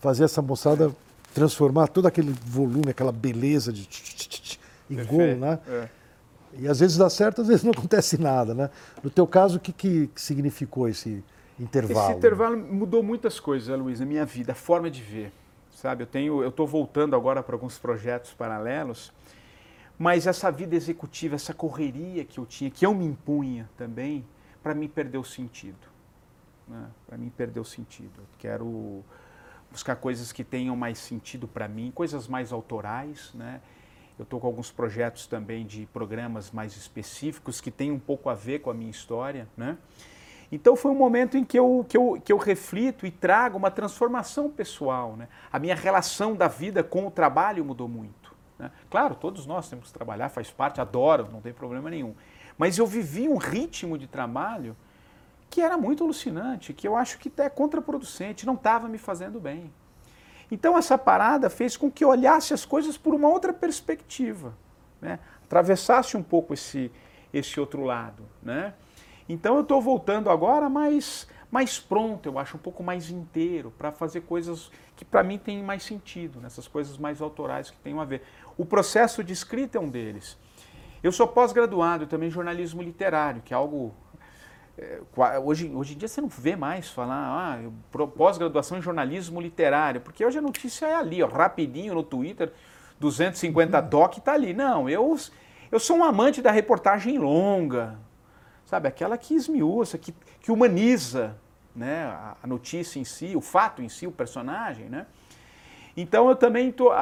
fazer 0.00 0.24
essa 0.24 0.42
moçada 0.42 0.90
transformar 1.32 1.86
todo 1.86 2.06
aquele 2.06 2.34
volume, 2.44 2.90
aquela 2.90 3.12
beleza 3.12 3.72
de 3.72 3.88
em 4.90 4.96
Perfeito. 4.96 5.16
gol, 5.16 5.36
né? 5.36 5.58
É. 5.68 5.88
E 6.58 6.66
às 6.66 6.80
vezes 6.80 6.96
dá 6.96 7.08
certo, 7.08 7.42
às 7.42 7.46
vezes 7.46 7.62
não 7.62 7.70
acontece 7.76 8.18
nada, 8.18 8.52
né? 8.54 8.70
No 9.04 9.08
teu 9.08 9.26
caso, 9.26 9.58
o 9.58 9.60
que, 9.60 9.72
que 9.72 10.10
significou 10.16 10.88
esse 10.88 11.22
intervalo? 11.60 12.10
Esse 12.10 12.18
intervalo 12.18 12.56
mudou 12.58 13.04
muitas 13.04 13.38
coisas, 13.38 13.78
Luiz, 13.78 14.00
na 14.00 14.06
minha 14.06 14.24
vida, 14.24 14.50
a 14.50 14.56
forma 14.56 14.90
de 14.90 15.00
ver 15.00 15.32
sabe? 15.80 16.02
Eu 16.02 16.06
tenho, 16.06 16.42
eu 16.42 16.50
estou 16.50 16.66
voltando 16.66 17.16
agora 17.16 17.42
para 17.42 17.54
alguns 17.54 17.78
projetos 17.78 18.34
paralelos, 18.34 19.12
mas 19.98 20.26
essa 20.26 20.50
vida 20.50 20.76
executiva, 20.76 21.34
essa 21.34 21.54
correria 21.54 22.24
que 22.24 22.38
eu 22.38 22.46
tinha, 22.46 22.70
que 22.70 22.84
eu 22.84 22.94
me 22.94 23.04
impunha 23.06 23.68
também, 23.76 24.24
para 24.62 24.74
mim 24.74 24.88
perdeu 24.88 25.24
sentido. 25.24 25.88
Né? 26.68 26.86
Para 27.06 27.16
mim 27.16 27.30
perdeu 27.34 27.64
sentido. 27.64 28.12
Eu 28.18 28.26
quero 28.38 29.02
buscar 29.70 29.96
coisas 29.96 30.32
que 30.32 30.44
tenham 30.44 30.76
mais 30.76 30.98
sentido 30.98 31.48
para 31.48 31.66
mim, 31.66 31.90
coisas 31.90 32.28
mais 32.28 32.52
autorais, 32.52 33.32
né? 33.34 33.60
Eu 34.18 34.24
estou 34.24 34.38
com 34.38 34.46
alguns 34.46 34.70
projetos 34.70 35.26
também 35.26 35.64
de 35.64 35.86
programas 35.86 36.50
mais 36.50 36.76
específicos 36.76 37.58
que 37.58 37.70
têm 37.70 37.90
um 37.90 37.98
pouco 37.98 38.28
a 38.28 38.34
ver 38.34 38.58
com 38.58 38.68
a 38.70 38.74
minha 38.74 38.90
história, 38.90 39.48
né? 39.56 39.78
Então 40.52 40.74
foi 40.74 40.90
um 40.90 40.96
momento 40.96 41.36
em 41.36 41.44
que 41.44 41.58
eu, 41.58 41.86
que 41.88 41.96
eu, 41.96 42.20
que 42.24 42.32
eu 42.32 42.36
reflito 42.36 43.06
e 43.06 43.10
trago 43.10 43.56
uma 43.56 43.70
transformação 43.70 44.50
pessoal. 44.50 45.16
Né? 45.16 45.28
A 45.52 45.58
minha 45.58 45.76
relação 45.76 46.34
da 46.34 46.48
vida 46.48 46.82
com 46.82 47.06
o 47.06 47.10
trabalho 47.10 47.64
mudou 47.64 47.88
muito. 47.88 48.34
Né? 48.58 48.70
Claro, 48.90 49.14
todos 49.14 49.46
nós 49.46 49.68
temos 49.68 49.86
que 49.86 49.92
trabalhar, 49.92 50.28
faz 50.28 50.50
parte, 50.50 50.80
adoro, 50.80 51.28
não 51.30 51.40
tem 51.40 51.52
problema 51.52 51.88
nenhum. 51.88 52.14
Mas 52.58 52.78
eu 52.78 52.86
vivi 52.86 53.28
um 53.28 53.36
ritmo 53.36 53.96
de 53.96 54.06
trabalho 54.06 54.76
que 55.48 55.60
era 55.60 55.76
muito 55.76 56.04
alucinante, 56.04 56.72
que 56.72 56.86
eu 56.86 56.96
acho 56.96 57.18
que 57.18 57.32
é 57.38 57.48
contraproducente, 57.48 58.46
não 58.46 58.54
estava 58.54 58.88
me 58.88 58.98
fazendo 58.98 59.40
bem. 59.40 59.72
Então 60.50 60.76
essa 60.76 60.98
parada 60.98 61.48
fez 61.48 61.76
com 61.76 61.90
que 61.90 62.04
eu 62.04 62.08
olhasse 62.08 62.52
as 62.52 62.64
coisas 62.64 62.98
por 62.98 63.14
uma 63.14 63.28
outra 63.28 63.52
perspectiva, 63.52 64.54
né? 65.00 65.20
atravessasse 65.44 66.16
um 66.16 66.22
pouco 66.22 66.54
esse, 66.54 66.90
esse 67.32 67.58
outro 67.58 67.84
lado. 67.84 68.24
Né? 68.42 68.74
Então 69.32 69.54
eu 69.54 69.62
estou 69.62 69.80
voltando 69.80 70.28
agora 70.28 70.68
mais, 70.68 71.28
mais 71.52 71.78
pronto, 71.78 72.28
eu 72.28 72.36
acho, 72.36 72.56
um 72.56 72.60
pouco 72.60 72.82
mais 72.82 73.10
inteiro, 73.10 73.72
para 73.78 73.92
fazer 73.92 74.22
coisas 74.22 74.72
que 74.96 75.04
para 75.04 75.22
mim 75.22 75.38
têm 75.38 75.62
mais 75.62 75.84
sentido, 75.84 76.40
nessas 76.40 76.66
coisas 76.66 76.98
mais 76.98 77.22
autorais 77.22 77.70
que 77.70 77.76
tenham 77.76 78.00
a 78.00 78.04
ver. 78.04 78.22
O 78.58 78.66
processo 78.66 79.22
de 79.22 79.32
escrita 79.32 79.78
é 79.78 79.80
um 79.80 79.88
deles. 79.88 80.36
Eu 81.00 81.12
sou 81.12 81.28
pós-graduado 81.28 82.08
também 82.08 82.28
em 82.28 82.32
jornalismo 82.32 82.82
literário, 82.82 83.40
que 83.40 83.54
é 83.54 83.56
algo. 83.56 83.94
É, 84.76 85.00
hoje, 85.44 85.70
hoje 85.72 85.94
em 85.94 85.96
dia 85.96 86.08
você 86.08 86.20
não 86.20 86.28
vê 86.28 86.56
mais 86.56 86.90
falar 86.90 87.60
ah, 87.94 88.06
pós-graduação 88.08 88.78
em 88.78 88.82
jornalismo 88.82 89.40
literário, 89.40 90.00
porque 90.00 90.26
hoje 90.26 90.38
a 90.38 90.42
notícia 90.42 90.86
é 90.86 90.94
ali, 90.96 91.22
ó, 91.22 91.28
rapidinho 91.28 91.94
no 91.94 92.02
Twitter, 92.02 92.52
250 92.98 93.80
uhum. 93.80 93.88
doc 93.88 94.16
está 94.18 94.32
ali. 94.32 94.52
Não, 94.52 94.88
eu, 94.88 95.16
eu 95.70 95.78
sou 95.78 95.98
um 95.98 96.04
amante 96.04 96.42
da 96.42 96.50
reportagem 96.50 97.16
longa, 97.16 97.96
sabe? 98.70 98.86
Aquela 98.86 99.18
que 99.18 99.34
esmiuça, 99.34 99.98
que, 99.98 100.14
que 100.40 100.52
humaniza 100.52 101.36
né? 101.74 102.04
a, 102.40 102.46
notícia 102.46 103.00
em 103.00 103.04
si, 103.04 103.34
o 103.34 103.40
fato 103.40 103.82
em 103.82 103.88
si, 103.88 104.06
o 104.06 104.12
personagem, 104.12 104.88
né? 104.88 105.06
Então 105.96 106.28
eu 106.28 106.36
também 106.36 106.70
tô, 106.70 106.92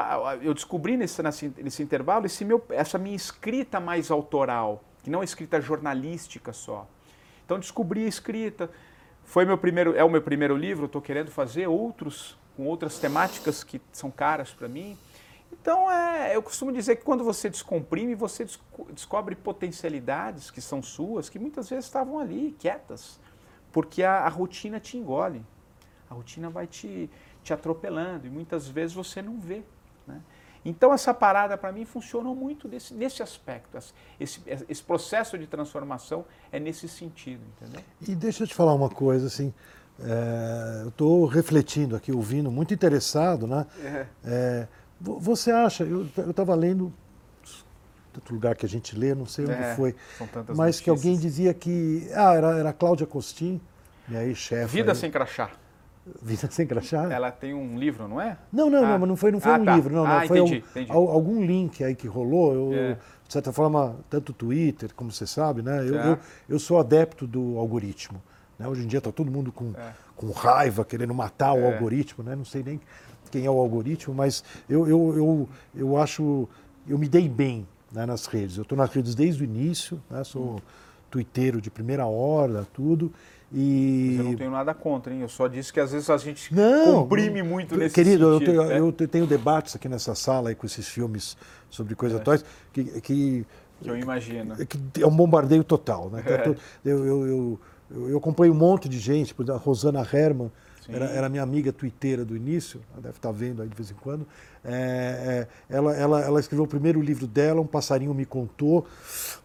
eu 0.40 0.54
descobri 0.54 0.96
nesse, 0.96 1.22
nesse, 1.22 1.52
nesse 1.58 1.82
intervalo 1.82 2.24
esse 2.24 2.42
meu, 2.42 2.64
essa 2.70 2.96
minha 2.96 3.14
escrita 3.14 3.78
mais 3.78 4.10
autoral, 4.10 4.82
que 5.02 5.10
não 5.10 5.20
é 5.20 5.24
escrita 5.24 5.60
jornalística 5.60 6.54
só. 6.54 6.88
Então 7.44 7.58
descobri 7.58 8.06
a 8.06 8.08
escrita, 8.08 8.70
foi 9.24 9.44
meu 9.44 9.58
primeiro, 9.58 9.94
é 9.94 10.02
o 10.02 10.08
meu 10.08 10.22
primeiro 10.22 10.56
livro, 10.56 10.86
estou 10.86 11.02
querendo 11.02 11.30
fazer 11.30 11.66
outros 11.66 12.38
com 12.56 12.64
outras 12.64 12.98
temáticas 12.98 13.62
que 13.62 13.78
são 13.92 14.10
caras 14.10 14.50
para 14.52 14.68
mim. 14.68 14.96
Então, 15.60 15.90
é, 15.90 16.34
eu 16.34 16.42
costumo 16.42 16.72
dizer 16.72 16.96
que 16.96 17.04
quando 17.04 17.24
você 17.24 17.50
descomprime, 17.50 18.14
você 18.14 18.46
descobre 18.90 19.34
potencialidades 19.34 20.50
que 20.50 20.60
são 20.60 20.82
suas, 20.82 21.28
que 21.28 21.38
muitas 21.38 21.68
vezes 21.68 21.84
estavam 21.86 22.18
ali, 22.18 22.56
quietas, 22.58 23.20
porque 23.72 24.02
a, 24.02 24.20
a 24.20 24.28
rotina 24.28 24.80
te 24.80 24.96
engole. 24.96 25.44
A 26.08 26.14
rotina 26.14 26.48
vai 26.48 26.66
te, 26.66 27.10
te 27.42 27.52
atropelando 27.52 28.26
e 28.26 28.30
muitas 28.30 28.66
vezes 28.66 28.94
você 28.94 29.20
não 29.20 29.38
vê. 29.38 29.62
Né? 30.06 30.22
Então, 30.64 30.92
essa 30.92 31.12
parada 31.12 31.56
para 31.56 31.70
mim 31.72 31.84
funcionou 31.84 32.34
muito 32.34 32.66
desse, 32.66 32.94
nesse 32.94 33.22
aspecto. 33.22 33.78
Esse, 34.18 34.42
esse 34.68 34.82
processo 34.82 35.38
de 35.38 35.46
transformação 35.46 36.24
é 36.50 36.58
nesse 36.58 36.88
sentido, 36.88 37.42
entendeu? 37.56 37.82
E 38.06 38.14
deixa 38.14 38.44
eu 38.44 38.46
te 38.46 38.54
falar 38.54 38.74
uma 38.74 38.90
coisa, 38.90 39.26
assim, 39.26 39.52
é, 40.00 40.82
eu 40.82 40.88
estou 40.88 41.26
refletindo 41.26 41.96
aqui, 41.96 42.12
ouvindo, 42.12 42.50
muito 42.50 42.72
interessado, 42.72 43.46
né? 43.46 43.66
É. 43.82 44.06
É, 44.24 44.68
você 45.00 45.50
acha, 45.50 45.84
eu 45.84 46.06
estava 46.28 46.54
lendo, 46.54 46.92
tanto 48.12 48.32
lugar 48.32 48.56
que 48.56 48.66
a 48.66 48.68
gente 48.68 48.96
lê, 48.96 49.14
não 49.14 49.26
sei 49.26 49.44
onde 49.44 49.54
é, 49.54 49.74
foi, 49.74 49.94
mas 50.48 50.48
notícias. 50.48 50.80
que 50.80 50.90
alguém 50.90 51.16
dizia 51.16 51.54
que. 51.54 52.08
Ah, 52.14 52.34
era, 52.34 52.58
era 52.58 52.72
Cláudia 52.72 53.06
Costin, 53.06 53.60
minha 54.08 54.24
ex-chefe. 54.24 54.74
Vida 54.74 54.92
aí. 54.92 54.96
sem 54.96 55.10
crachá. 55.10 55.50
Vida 56.22 56.50
sem 56.50 56.66
crachá? 56.66 57.04
Ela 57.12 57.30
tem 57.30 57.52
um 57.52 57.78
livro, 57.78 58.08
não 58.08 58.20
é? 58.20 58.38
Não, 58.52 58.70
não, 58.70 58.78
ah. 58.78 58.88
não, 58.88 58.98
mas 58.98 59.08
não 59.08 59.16
foi, 59.16 59.30
não 59.30 59.40
foi 59.40 59.52
ah, 59.52 59.58
um 59.58 59.64
tá. 59.64 59.74
livro, 59.76 59.94
não, 59.94 60.06
ah, 60.06 60.20
não. 60.20 60.26
Foi 60.26 60.38
entendi, 60.38 60.54
um, 60.54 60.70
entendi. 60.70 60.92
algum 60.92 61.44
link 61.44 61.84
aí 61.84 61.94
que 61.94 62.06
rolou. 62.06 62.54
Eu, 62.54 62.72
é. 62.74 62.98
De 63.26 63.32
certa 63.34 63.52
forma, 63.52 63.94
tanto 64.08 64.30
o 64.30 64.32
Twitter, 64.32 64.90
como 64.94 65.12
você 65.12 65.26
sabe, 65.26 65.60
né? 65.60 65.86
Eu, 65.86 66.00
é. 66.00 66.08
eu, 66.12 66.18
eu, 66.48 66.58
sou 66.58 66.78
adepto 66.78 67.26
do 67.26 67.58
algoritmo. 67.58 68.22
Né? 68.58 68.66
Hoje 68.66 68.82
em 68.82 68.86
dia 68.86 68.98
está 68.98 69.12
todo 69.12 69.30
mundo 69.30 69.52
com, 69.52 69.72
é. 69.76 69.92
com 70.16 70.30
raiva, 70.30 70.84
querendo 70.84 71.14
matar 71.14 71.52
o 71.52 71.60
é. 71.60 71.72
algoritmo, 71.72 72.24
né? 72.24 72.34
Não 72.34 72.44
sei 72.44 72.62
nem 72.62 72.80
quem 73.30 73.44
é 73.44 73.50
o 73.50 73.58
algoritmo, 73.58 74.14
mas 74.14 74.42
eu, 74.68 74.86
eu, 74.88 75.14
eu, 75.16 75.48
eu 75.74 75.96
acho, 75.98 76.48
eu 76.88 76.98
me 76.98 77.08
dei 77.08 77.28
bem 77.28 77.66
né, 77.92 78.06
nas 78.06 78.26
redes. 78.26 78.56
Eu 78.56 78.62
estou 78.62 78.76
nas 78.76 78.90
redes 78.90 79.14
desde 79.14 79.42
o 79.42 79.44
início, 79.44 80.02
né, 80.10 80.24
sou 80.24 80.56
hum. 80.56 80.60
twitteiro 81.10 81.60
de 81.60 81.70
primeira 81.70 82.06
hora, 82.06 82.66
tudo. 82.72 83.12
E... 83.52 84.14
Mas 84.16 84.18
eu 84.18 84.24
não 84.24 84.36
tenho 84.36 84.50
nada 84.50 84.74
contra, 84.74 85.12
hein? 85.12 85.22
Eu 85.22 85.28
só 85.28 85.46
disse 85.46 85.72
que 85.72 85.80
às 85.80 85.92
vezes 85.92 86.10
a 86.10 86.18
gente 86.18 86.54
não, 86.54 87.02
comprime 87.02 87.42
muito 87.42 87.76
nesse 87.76 87.94
querido, 87.94 88.34
sentido. 88.34 88.52
Querido, 88.52 88.62
eu, 88.62 88.68
né? 88.68 88.78
eu, 88.78 88.92
tenho 89.08 89.26
debates 89.26 89.74
aqui 89.74 89.88
nessa 89.88 90.14
sala 90.14 90.50
aí, 90.50 90.54
com 90.54 90.66
esses 90.66 90.86
filmes 90.86 91.36
sobre 91.70 91.94
coisas 91.94 92.18
é. 92.18 92.20
atuais 92.20 92.44
que, 92.72 92.84
que, 93.00 93.00
que 93.00 93.46
eu 93.88 93.96
imagino. 93.96 94.54
Que 94.66 95.02
é 95.02 95.06
um 95.06 95.14
bombardeio 95.14 95.64
total. 95.64 96.10
Né? 96.10 96.22
É. 96.26 96.54
Eu, 96.84 97.06
eu, 97.06 97.60
eu, 97.90 98.10
eu, 98.10 98.18
acompanho 98.18 98.52
um 98.52 98.56
monte 98.56 98.88
de 98.88 98.98
gente, 98.98 99.34
por 99.34 99.42
exemplo, 99.42 99.60
a 99.60 99.64
Rosana 99.64 100.06
Herman, 100.12 100.50
era, 100.88 101.04
era 101.06 101.28
minha 101.28 101.42
amiga 101.42 101.70
twitteira 101.70 102.24
do 102.24 102.34
início, 102.34 102.80
ela 102.92 103.02
deve 103.02 103.16
estar 103.16 103.30
vendo 103.30 103.60
aí 103.60 103.68
de 103.68 103.74
vez 103.74 103.90
em 103.90 103.94
quando. 103.94 104.26
É, 104.64 105.46
é, 105.70 105.76
ela, 105.76 105.94
ela, 105.94 106.20
ela 106.22 106.40
escreveu 106.40 106.64
o 106.64 106.68
primeiro 106.68 107.00
livro 107.00 107.26
dela, 107.26 107.60
Um 107.60 107.66
Passarinho 107.66 108.14
Me 108.14 108.24
Contou, 108.24 108.86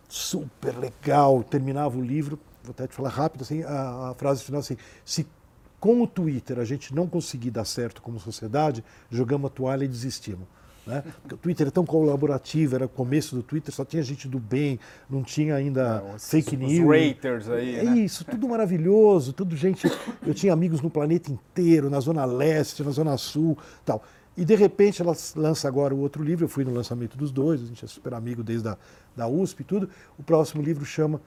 super 0.08 0.78
legal, 0.78 1.44
terminava 1.44 1.98
o 1.98 2.02
livro, 2.02 2.40
vou 2.64 2.72
até 2.72 2.88
te 2.88 2.94
falar 2.94 3.10
rápido, 3.10 3.42
assim, 3.42 3.62
a, 3.64 4.12
a 4.12 4.14
frase 4.14 4.44
final 4.44 4.62
assim, 4.62 4.78
se 5.04 5.28
com 5.80 6.02
o 6.02 6.08
Twitter 6.08 6.60
a 6.60 6.66
gente 6.66 6.96
não 6.96 7.08
conseguir 7.08 7.52
dar 7.52 7.66
certo 7.66 8.02
como 8.02 8.18
sociedade, 8.18 8.82
jogamos 9.12 9.52
a 9.52 9.54
toalha 9.54 9.84
e 9.84 9.88
desistimos. 9.88 10.48
Né? 10.86 11.04
Porque 11.22 11.36
o 11.36 11.38
Twitter 11.38 11.68
é 11.68 11.72
tão 11.72 11.86
colaborativo, 11.86 12.76
era 12.76 12.86
o 12.86 12.90
começo 12.90 13.36
do 13.36 13.42
Twitter, 13.42 13.74
só 13.74 13.86
tinha 13.86 14.04
gente 14.04 14.28
do 14.28 14.40
bem, 14.40 14.80
não 15.10 15.24
tinha 15.24 15.56
ainda 15.56 16.04
os, 16.16 16.30
fake 16.30 16.58
news. 16.58 16.74
Os 16.74 16.86
raters 16.86 17.50
aí. 17.50 17.76
É 17.78 17.84
né? 17.84 18.00
isso, 18.00 18.26
tudo 18.26 18.48
maravilhoso, 18.50 19.32
tudo 19.32 19.56
gente. 19.56 19.90
Eu 20.26 20.34
tinha 20.34 20.52
amigos 20.52 20.82
no 20.82 20.90
planeta 20.90 21.32
inteiro, 21.32 21.90
na 21.90 22.00
Zona 22.00 22.26
Leste, 22.26 22.84
na 22.84 22.92
Zona 22.92 23.18
Sul 23.18 23.58
tal. 23.86 24.04
E 24.36 24.44
de 24.44 24.56
repente 24.56 25.02
ela 25.02 25.16
lança 25.36 25.68
agora 25.68 25.94
o 25.94 26.00
outro 26.00 26.24
livro, 26.24 26.46
eu 26.46 26.50
fui 26.50 26.66
no 26.66 26.74
lançamento 26.74 27.16
dos 27.16 27.32
dois, 27.32 27.62
a 27.62 27.66
gente 27.66 27.86
é 27.86 27.88
super 27.88 28.14
amigo 28.14 28.44
desde 28.44 28.68
a 28.68 28.78
da 29.16 29.28
USP 29.28 29.62
e 29.62 29.64
tudo. 29.64 29.90
O 30.18 30.24
próximo 30.24 30.62
livro 30.62 30.84
chama 30.84 31.22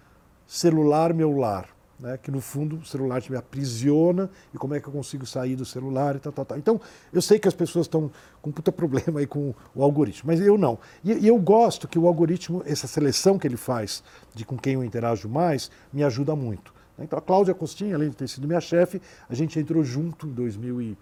Celular 0.46 1.14
Meu 1.14 1.36
Lar. 1.36 1.75
Né, 1.98 2.18
que 2.18 2.30
no 2.30 2.40
fundo 2.40 2.76
o 2.76 2.84
celular 2.84 3.22
me 3.28 3.36
aprisiona 3.36 4.30
e 4.52 4.58
como 4.58 4.74
é 4.74 4.80
que 4.80 4.88
eu 4.88 4.92
consigo 4.92 5.24
sair 5.26 5.56
do 5.56 5.64
celular 5.64 6.16
e 6.16 6.18
tal, 6.18 6.32
tal, 6.32 6.44
tal. 6.44 6.58
Então, 6.58 6.80
eu 7.12 7.22
sei 7.22 7.38
que 7.38 7.48
as 7.48 7.54
pessoas 7.54 7.86
estão 7.86 8.10
com 8.42 8.52
puta 8.52 8.70
problema 8.70 9.20
aí 9.20 9.26
com 9.26 9.54
o 9.74 9.82
algoritmo, 9.82 10.28
mas 10.28 10.40
eu 10.40 10.58
não. 10.58 10.78
E, 11.02 11.12
e, 11.12 11.26
eu 11.26 11.38
gosto 11.38 11.88
que 11.88 11.98
o 11.98 12.06
algoritmo, 12.06 12.62
essa 12.66 12.86
seleção 12.86 13.38
que 13.38 13.46
ele 13.46 13.56
faz 13.56 14.02
de 14.34 14.44
com 14.44 14.56
quem 14.56 14.74
eu 14.74 14.84
interajo 14.84 15.28
mais, 15.28 15.70
me 15.92 16.04
ajuda 16.04 16.36
muito. 16.36 16.74
Então, 16.98 17.18
a 17.18 17.22
Cláudia 17.22 17.54
Costinha, 17.54 17.94
além 17.94 18.10
de 18.10 18.16
ter 18.16 18.28
sido 18.28 18.46
minha 18.46 18.60
chefe, 18.60 19.00
a 19.28 19.34
gente 19.34 19.58
entrou 19.58 19.84
junto 19.84 20.26
em 20.26 20.32
2000 20.32 20.80
e, 20.80 20.98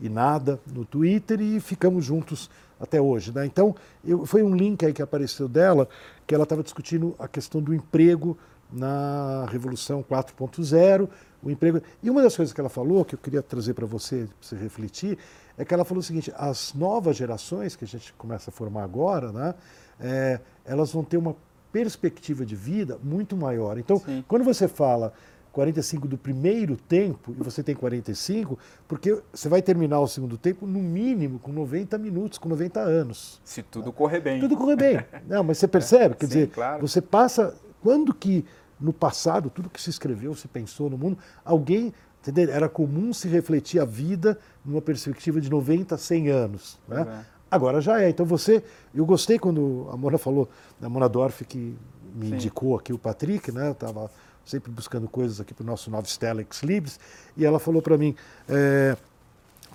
e 0.00 0.08
nada 0.08 0.58
no 0.66 0.84
Twitter 0.84 1.40
e 1.40 1.60
ficamos 1.60 2.04
juntos 2.04 2.50
até 2.80 3.00
hoje. 3.00 3.32
Né? 3.32 3.44
Então, 3.44 3.74
eu, 4.04 4.24
foi 4.24 4.42
um 4.42 4.54
link 4.54 4.84
aí 4.84 4.92
que 4.92 5.02
apareceu 5.02 5.48
dela, 5.48 5.88
que 6.26 6.34
ela 6.34 6.44
estava 6.44 6.62
discutindo 6.62 7.14
a 7.18 7.28
questão 7.28 7.60
do 7.60 7.74
emprego 7.74 8.38
na 8.74 9.46
Revolução 9.50 10.02
4.0, 10.02 11.08
o 11.42 11.50
emprego. 11.50 11.80
E 12.02 12.10
uma 12.10 12.22
das 12.22 12.36
coisas 12.36 12.52
que 12.52 12.60
ela 12.60 12.68
falou, 12.68 13.04
que 13.04 13.14
eu 13.14 13.18
queria 13.18 13.42
trazer 13.42 13.74
para 13.74 13.86
você, 13.86 14.26
para 14.26 14.48
você 14.48 14.56
refletir, 14.56 15.18
é 15.56 15.64
que 15.64 15.72
ela 15.72 15.84
falou 15.84 16.00
o 16.00 16.02
seguinte: 16.02 16.32
as 16.36 16.74
novas 16.74 17.16
gerações 17.16 17.76
que 17.76 17.84
a 17.84 17.88
gente 17.88 18.12
começa 18.14 18.50
a 18.50 18.52
formar 18.52 18.82
agora, 18.82 19.32
né, 19.32 19.54
é, 20.00 20.40
elas 20.64 20.92
vão 20.92 21.04
ter 21.04 21.16
uma 21.16 21.36
perspectiva 21.72 22.44
de 22.44 22.54
vida 22.54 22.98
muito 23.02 23.36
maior. 23.36 23.78
Então, 23.78 23.98
Sim. 23.98 24.24
quando 24.28 24.44
você 24.44 24.68
fala 24.68 25.12
45 25.54 26.08
do 26.08 26.18
primeiro 26.18 26.76
tempo 26.76 27.34
e 27.38 27.42
você 27.42 27.62
tem 27.62 27.74
45, 27.74 28.58
porque 28.88 29.20
você 29.32 29.48
vai 29.48 29.62
terminar 29.62 30.00
o 30.00 30.08
segundo 30.08 30.36
tempo 30.36 30.66
no 30.66 30.80
mínimo 30.80 31.38
com 31.38 31.52
90 31.52 31.96
minutos, 31.96 32.38
com 32.38 32.48
90 32.48 32.80
anos. 32.80 33.40
Se 33.44 33.62
tudo 33.62 33.92
correr 33.92 34.20
bem. 34.20 34.40
Tudo 34.40 34.56
correr 34.56 34.76
bem. 34.76 35.04
Não, 35.28 35.44
mas 35.44 35.58
você 35.58 35.68
percebe, 35.68 36.16
quer 36.16 36.26
Sim, 36.26 36.32
dizer, 36.32 36.50
claro. 36.50 36.86
você 36.86 37.00
passa 37.00 37.54
quando 37.80 38.12
que 38.12 38.44
no 38.80 38.92
passado 38.92 39.50
tudo 39.50 39.70
que 39.70 39.80
se 39.80 39.90
escreveu, 39.90 40.34
se 40.34 40.48
pensou 40.48 40.90
no 40.90 40.98
mundo, 40.98 41.18
alguém 41.44 41.92
entendeu? 42.20 42.54
era 42.54 42.68
comum 42.68 43.12
se 43.12 43.28
refletir 43.28 43.80
a 43.80 43.84
vida 43.84 44.38
numa 44.64 44.80
perspectiva 44.80 45.40
de 45.40 45.50
90, 45.50 45.96
100 45.96 46.28
anos, 46.30 46.78
né? 46.88 47.24
É. 47.30 47.34
Agora 47.50 47.80
já 47.80 48.00
é. 48.00 48.08
Então 48.08 48.26
você, 48.26 48.64
eu 48.92 49.06
gostei 49.06 49.38
quando 49.38 49.88
a 49.92 49.96
Mona 49.96 50.18
falou, 50.18 50.48
a 50.82 50.88
Mona 50.88 51.08
Dorf 51.08 51.44
que 51.44 51.76
me 52.14 52.28
Sim. 52.28 52.34
indicou 52.34 52.76
aqui 52.76 52.92
o 52.92 52.98
Patrick, 52.98 53.52
né? 53.52 53.68
Eu 53.68 53.74
tava 53.74 54.10
sempre 54.44 54.70
buscando 54.70 55.08
coisas 55.08 55.40
aqui 55.40 55.54
para 55.54 55.62
o 55.62 55.66
nosso 55.66 55.90
novo 55.90 56.06
Stelex 56.08 56.62
Libres, 56.62 56.98
e 57.36 57.44
ela 57.44 57.58
falou 57.58 57.80
para 57.80 57.96
mim, 57.96 58.14
é, 58.48 58.96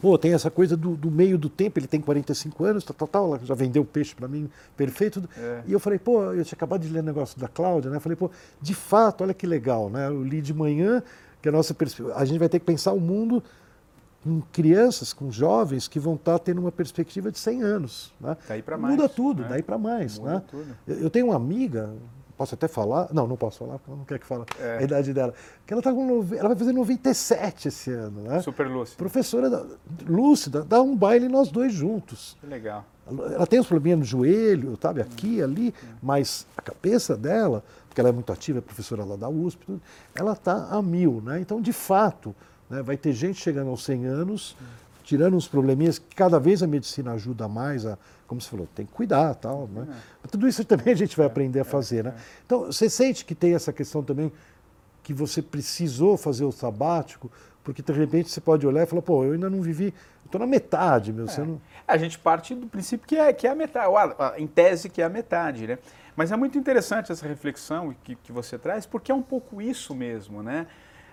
pô, 0.02 0.18
tem 0.18 0.34
essa 0.34 0.50
coisa 0.50 0.76
do, 0.76 0.96
do, 0.96 1.12
meio 1.12 1.38
do 1.38 1.50
tempo, 1.50 1.80
ele 1.80 1.88
tem 1.88 2.02
45 2.02 2.64
anos, 2.64 2.84
tal, 2.84 2.96
tal, 2.96 3.08
tal, 3.08 3.26
ela 3.36 3.46
já 3.46 3.56
vendeu 3.56 3.84
peixe 3.86 4.16
para 4.16 4.28
mim, 4.28 4.50
perfeito. 4.76 5.28
É. 5.38 5.64
E 5.68 5.74
eu 5.74 5.80
falei, 5.80 6.00
pô, 6.00 6.24
eu 6.34 6.44
tinha 6.44 6.56
acabado 6.56 6.82
de 6.82 6.90
ler 6.90 7.00
o 7.00 7.04
negócio 7.04 7.40
da 7.40 7.48
Cláudia, 7.48 7.90
né? 7.90 7.98
Eu 7.98 8.02
falei, 8.02 8.16
pô, 8.16 8.30
de 8.62 8.74
fato, 8.74 9.24
olha 9.24 9.34
que 9.34 9.46
legal, 9.46 9.90
né? 9.90 10.08
Eu 10.08 10.24
li 10.24 10.42
de 10.42 10.54
manhã 10.54 11.04
que 11.42 11.50
a 11.50 11.52
nossa 11.52 11.76
a 12.16 12.26
gente 12.26 12.40
vai 12.40 12.50
ter 12.50 12.60
que 12.60 12.66
pensar 12.66 12.92
o 12.94 13.00
mundo 13.00 13.44
com 14.24 14.42
crianças, 14.52 15.14
com 15.14 15.32
jovens 15.32 15.88
que 15.88 16.00
vão 16.00 16.16
estar 16.16 16.34
tá 16.34 16.40
tendo 16.40 16.60
uma 16.60 16.72
perspectiva 16.72 17.32
de 17.32 17.40
100 17.40 17.64
anos. 17.64 18.14
Né? 18.20 18.36
Daí 18.48 18.62
para 18.62 18.78
mais. 18.78 18.96
Muda 18.96 19.10
tudo, 19.10 19.44
né? 19.44 19.48
daí 19.50 19.64
para 19.64 19.78
mais. 19.78 20.20
Muda 20.20 20.34
né? 20.34 20.44
Tudo. 20.50 20.78
Eu 20.88 21.10
tenho 21.10 21.28
uma 21.28 21.36
amiga, 21.36 21.94
posso 22.40 22.56
até 22.56 22.70
falar? 22.70 23.10
Não, 23.14 23.28
não 23.28 23.36
posso 23.36 23.60
falar, 23.60 23.78
porque 23.80 23.92
não 23.92 24.06
quer 24.06 24.18
que 24.18 24.26
fale 24.26 24.46
é. 24.62 24.78
a 24.78 24.82
idade 24.82 25.14
dela. 25.14 25.34
Que 25.68 25.74
ela, 25.74 25.82
tá 25.82 25.92
com, 25.92 26.26
ela 26.34 26.48
vai 26.48 26.58
fazer 26.58 26.72
97 26.72 27.68
esse 27.68 27.92
ano, 27.92 28.22
né? 28.22 28.42
Super 28.42 28.66
lúcida. 28.68 28.98
Professora 28.98 29.50
da, 29.50 29.66
lúcida, 30.08 30.64
dá 30.64 30.82
um 30.82 30.96
baile 30.96 31.28
nós 31.28 31.50
dois 31.50 31.74
juntos. 31.74 32.38
Que 32.40 32.48
legal. 32.48 32.86
Ela 33.06 33.46
tem 33.46 33.60
uns 33.60 33.68
probleminhas 33.68 34.00
no 34.00 34.06
joelho, 34.06 34.78
sabe, 34.82 35.02
aqui, 35.02 35.42
hum. 35.42 35.44
ali, 35.44 35.68
hum. 35.84 35.88
mas 36.02 36.48
a 36.56 36.62
cabeça 36.62 37.18
dela, 37.18 37.62
porque 37.90 38.00
ela 38.00 38.10
é 38.10 38.14
muito 38.14 38.32
ativa, 38.32 38.60
é 38.60 38.62
professora 38.62 39.04
lá 39.04 39.18
da 39.18 39.28
USP, 39.28 39.78
ela 40.16 40.32
está 40.32 40.70
a 40.70 40.82
mil, 40.82 41.22
né? 41.22 41.42
Então, 41.42 41.60
de 41.60 41.74
fato, 41.74 42.34
né, 42.70 42.82
vai 42.82 42.96
ter 42.96 43.12
gente 43.12 43.42
chegando 43.42 43.70
aos 43.70 43.84
100 43.84 44.06
anos, 44.06 44.56
hum. 44.62 44.66
Tirando 45.10 45.36
uns 45.36 45.48
probleminhas 45.48 45.98
que 45.98 46.16
cada 46.16 46.40
vez 46.40 46.62
a 46.62 46.68
medicina 46.68 47.14
ajuda 47.14 47.48
mais 47.48 47.84
a 47.84 47.98
como 48.28 48.40
você 48.40 48.48
falou, 48.48 48.68
tem 48.76 48.86
que 48.86 48.92
cuidar 48.92 49.34
tal. 49.34 49.68
Né? 49.68 49.88
É. 50.24 50.28
Tudo 50.28 50.48
isso 50.48 50.64
também 50.64 50.94
a 50.94 50.96
gente 50.96 51.18
vai 51.18 51.26
é, 51.26 51.30
aprender 51.30 51.58
a 51.58 51.62
é, 51.62 51.66
fazer. 51.66 52.04
Né? 52.04 52.14
Então, 52.46 52.66
você 52.66 52.88
sente 52.88 53.26
que 53.26 53.34
tem 53.34 53.56
essa 53.56 53.74
questão 53.74 54.04
também 54.04 54.32
que 55.02 55.16
você 55.16 55.42
precisou 55.42 56.16
fazer 56.16 56.46
o 56.46 56.52
sabático, 56.52 57.32
porque 57.64 57.82
de 57.82 57.92
repente 57.92 58.30
você 58.30 58.40
pode 58.40 58.68
olhar 58.68 58.84
e 58.84 58.86
falar, 58.86 59.02
pô, 59.02 59.24
eu 59.24 59.34
ainda 59.34 59.50
não 59.50 59.64
vivi, 59.64 59.96
estou 60.24 60.38
na 60.38 60.46
metade, 60.46 61.12
meu. 61.12 61.28
Você 61.28 61.42
não... 61.42 61.60
A 61.88 61.98
gente 61.98 62.20
parte 62.20 62.54
do 62.54 62.68
princípio 62.68 63.08
que 63.08 63.16
é, 63.16 63.34
que 63.34 63.48
é 63.48 63.50
a 63.50 63.56
metade, 63.56 63.92
em 64.38 64.46
tese 64.46 64.90
que 64.90 65.02
é 65.02 65.06
a 65.06 65.10
metade, 65.10 65.66
né? 65.66 65.80
Mas 66.16 66.32
é 66.32 66.36
muito 66.36 66.56
interessante 66.56 67.12
essa 67.12 67.28
reflexão 67.28 67.96
que, 68.04 68.14
que 68.14 68.32
você 68.32 68.60
traz, 68.60 68.86
porque 68.86 69.12
é 69.12 69.16
um 69.16 69.24
pouco 69.24 69.60
isso 69.60 69.96
mesmo, 69.96 70.44
né? 70.44 70.68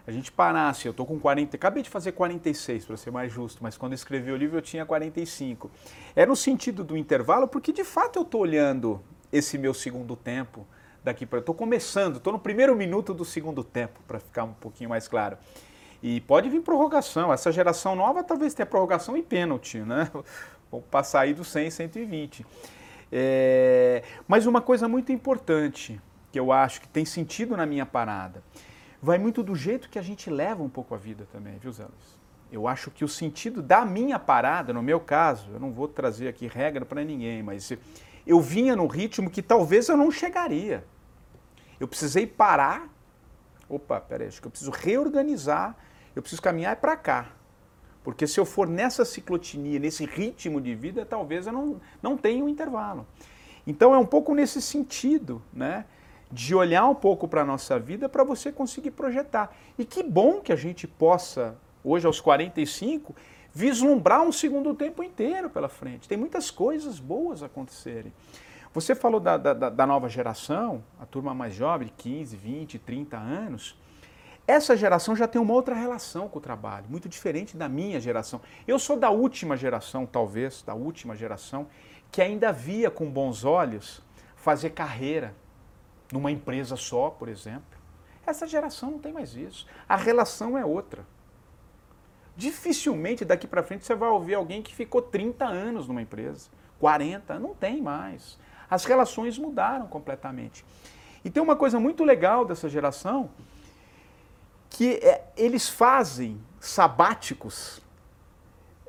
A 0.07 0.13
gente 0.13 0.31
parasse, 0.31 0.87
eu 0.87 0.93
estou 0.93 1.05
com 1.05 1.19
40, 1.19 1.57
acabei 1.57 1.83
de 1.83 1.91
fazer 1.91 2.13
46 2.13 2.85
para 2.85 2.97
ser 2.97 3.11
mais 3.11 3.33
justo, 3.33 3.59
mas 3.61 3.77
quando 3.77 3.93
escrevi 3.93 4.31
o 4.31 4.37
livro 4.37 4.57
eu 4.57 4.63
tinha 4.63 4.87
45. 4.87 5.69
É 6.15 6.25
no 6.25 6.37
sentido 6.37 6.85
do 6.85 6.97
intervalo, 6.97 7.49
porque 7.49 7.73
de 7.73 7.83
fato 7.83 8.17
eu 8.21 8.23
estou 8.23 8.43
olhando 8.43 9.03
esse 9.33 9.59
meu 9.59 9.75
segundo 9.75 10.15
tempo 10.15 10.65
daqui 11.03 11.27
para. 11.27 11.41
Estou 11.41 11.55
começando, 11.55 12.19
estou 12.19 12.33
no 12.33 12.39
primeiro 12.39 12.77
minuto 12.77 13.13
do 13.13 13.25
segundo 13.25 13.65
tempo, 13.65 13.99
para 14.07 14.21
ficar 14.21 14.45
um 14.45 14.53
pouquinho 14.53 14.91
mais 14.91 15.09
claro. 15.09 15.37
E 16.01 16.21
pode 16.21 16.49
vir 16.49 16.61
prorrogação. 16.61 17.33
Essa 17.33 17.51
geração 17.51 17.97
nova 17.97 18.23
talvez 18.23 18.55
tenha 18.55 18.67
prorrogação 18.67 19.17
e 19.17 19.23
pênalti, 19.23 19.79
né? 19.79 20.09
Vou 20.71 20.83
passar 20.83 21.21
aí 21.21 21.35
do 21.35 21.43
100 21.43 21.71
120. 21.71 22.47
É... 23.11 24.05
Mas 24.29 24.47
uma 24.47 24.61
coisa 24.61 24.87
muito 24.87 25.11
importante 25.11 26.01
que 26.31 26.39
eu 26.39 26.53
acho 26.53 26.81
que 26.81 26.89
tem 26.89 27.05
sentido 27.05 27.57
na 27.57 27.67
minha 27.67 27.87
parada 27.87 28.43
vai 29.03 29.19
muito 29.19 29.43
do 29.43 29.55
jeito 29.55 29.89
que 29.89 29.99
a 29.99 30.03
gente 30.03 30.31
leva 30.31 30.63
um 30.63 30.69
pouco 30.69 30.95
a 30.95 30.99
vida 30.99 31.27
também, 31.33 31.59
viu, 31.59 31.73
Zé 31.73 31.85
Luiz? 31.85 32.27
Eu 32.51 32.69
acho 32.69 32.91
que 32.91 33.05
o 33.05 33.09
sentido 33.09 33.61
da 33.61 33.85
minha 33.85 34.19
parada, 34.19 34.73
no 34.73 34.83
meu 34.83 35.01
caso, 35.01 35.51
eu 35.53 35.61
não 35.61 35.73
vou 35.73 35.89
trazer 35.89 36.29
aqui 36.29 36.47
regra 36.47 36.85
para 36.85 37.05
ninguém, 37.05 37.43
mas 37.43 37.73
eu 38.27 38.41
vinha 38.41 38.77
no 38.77 38.87
ritmo 38.87 39.29
que 39.29 39.43
talvez 39.43 39.89
eu 39.89 39.97
não 39.97 40.11
chegaria. 40.11 40.85
Eu 41.79 41.89
precisei 41.89 42.27
parar. 42.27 42.89
Opa, 43.69 44.01
peraí, 44.01 44.29
acho 44.29 44.41
que 44.41 44.47
eu 44.47 44.51
preciso 44.51 44.71
reorganizar, 44.71 45.77
eu 46.15 46.23
preciso 46.23 46.41
caminhar 46.41 46.77
para 46.77 46.97
cá. 46.97 47.33
Porque 48.05 48.27
se 48.29 48.39
eu 48.39 48.45
for 48.45 48.69
nessa 48.69 49.05
ciclotinia, 49.05 49.81
nesse 49.81 50.07
ritmo 50.07 50.61
de 50.61 50.77
vida, 50.77 51.05
talvez 51.05 51.49
eu 51.49 51.53
não, 51.53 51.81
não 52.01 52.17
tenha 52.17 52.45
um 52.45 52.49
intervalo. 52.49 53.05
Então 53.67 53.93
é 53.93 53.99
um 53.99 54.07
pouco 54.07 54.33
nesse 54.33 54.63
sentido, 54.63 55.43
né? 55.53 55.85
De 56.31 56.55
olhar 56.55 56.87
um 56.89 56.95
pouco 56.95 57.29
para 57.29 57.43
a 57.43 57.45
nossa 57.45 57.79
vida 57.79 58.09
para 58.09 58.25
você 58.25 58.51
conseguir 58.51 58.91
projetar. 58.91 59.55
E 59.79 59.85
que 59.85 60.03
bom 60.03 60.41
que 60.41 60.53
a 60.53 60.57
gente 60.57 60.87
possa, 60.87 61.57
hoje 61.85 62.07
aos 62.07 62.21
45, 62.21 63.15
vislumbrar 63.53 64.23
um 64.23 64.33
segundo 64.33 64.75
tempo 64.75 65.03
inteiro 65.03 65.49
pela 65.49 65.69
frente. 65.69 66.09
Tem 66.09 66.19
muitas 66.19 66.51
coisas 66.51 66.99
boas 66.99 67.43
acontecerem. 67.43 68.13
Você 68.75 68.95
falou 68.95 69.19
da, 69.19 69.39
da, 69.39 69.71
da 69.71 69.87
nova 69.87 70.09
geração, 70.09 70.85
a 71.01 71.07
turma 71.07 71.33
mais 71.33 71.55
jovem, 71.55 71.91
15, 71.97 72.37
20, 72.37 72.79
30 72.79 73.17
anos. 73.17 73.79
Essa 74.47 74.77
geração 74.77 75.17
já 75.17 75.27
tem 75.27 75.41
uma 75.41 75.55
outra 75.55 75.75
relação 75.75 76.29
com 76.29 76.39
o 76.39 76.43
trabalho, 76.43 76.85
muito 76.89 77.09
diferente 77.09 77.57
da 77.57 77.69
minha 77.69 77.99
geração. 77.99 78.41
Eu 78.69 78.79
sou 78.79 78.99
da 78.99 79.09
última 79.09 79.57
geração, 79.57 80.05
talvez, 80.05 80.63
da 80.63 80.75
última 80.75 81.17
geração, 81.17 81.67
que 82.13 82.21
ainda 82.21 82.53
via 82.53 82.91
com 82.91 83.11
bons 83.11 83.45
olhos 83.45 84.03
fazer 84.37 84.71
carreira, 84.71 85.35
numa 86.13 86.31
empresa 86.31 86.77
só, 86.77 87.11
por 87.11 87.29
exemplo. 87.29 87.77
Essa 88.27 88.47
geração 88.47 88.91
não 88.93 88.99
tem 88.99 89.13
mais 89.13 89.35
isso. 89.35 89.67
A 89.89 89.97
relação 89.97 90.59
é 90.59 90.65
outra. 90.65 91.07
Dificilmente 92.37 93.25
daqui 93.25 93.47
para 93.47 93.63
frente 93.63 93.87
você 93.87 93.95
vai 93.95 94.09
ouvir 94.09 94.35
alguém 94.35 94.63
que 94.63 94.75
ficou 94.75 95.01
30 95.01 95.45
anos 95.47 95.89
numa 95.89 96.03
empresa, 96.03 96.51
40, 96.79 97.39
não 97.39 97.55
tem 97.55 97.81
mais. 97.81 98.39
As 98.69 98.85
relações 98.85 99.39
mudaram 99.39 99.87
completamente. 99.87 100.65
E 101.25 101.31
tem 101.31 101.43
uma 101.43 101.57
coisa 101.57 101.81
muito 101.81 102.05
legal 102.05 102.45
dessa 102.45 102.69
geração, 102.69 103.31
que 104.69 104.95
é, 104.97 105.25
eles 105.37 105.69
fazem 105.69 106.41
sabáticos, 106.61 107.81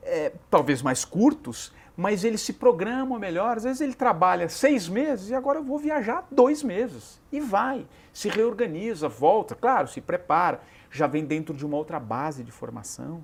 é, 0.03 0.33
talvez 0.49 0.81
mais 0.81 1.05
curtos, 1.05 1.71
mas 1.97 2.23
ele 2.23 2.37
se 2.37 2.53
programa 2.53 3.17
melhor. 3.17 3.57
Às 3.57 3.63
vezes 3.63 3.81
ele 3.81 3.95
trabalha 3.95 4.47
seis 4.47 4.87
meses 4.87 5.31
e 5.31 5.33
agora 5.33 5.57
eu 5.57 5.63
vou 5.63 5.79
viajar 5.79 6.27
dois 6.29 6.61
meses. 6.61 7.19
E 7.31 7.39
vai, 7.39 7.87
se 8.13 8.29
reorganiza, 8.29 9.09
volta, 9.09 9.55
claro, 9.55 9.87
se 9.87 9.99
prepara, 9.99 10.61
já 10.91 11.07
vem 11.07 11.25
dentro 11.25 11.55
de 11.55 11.65
uma 11.65 11.75
outra 11.75 11.99
base 11.99 12.43
de 12.43 12.51
formação, 12.51 13.23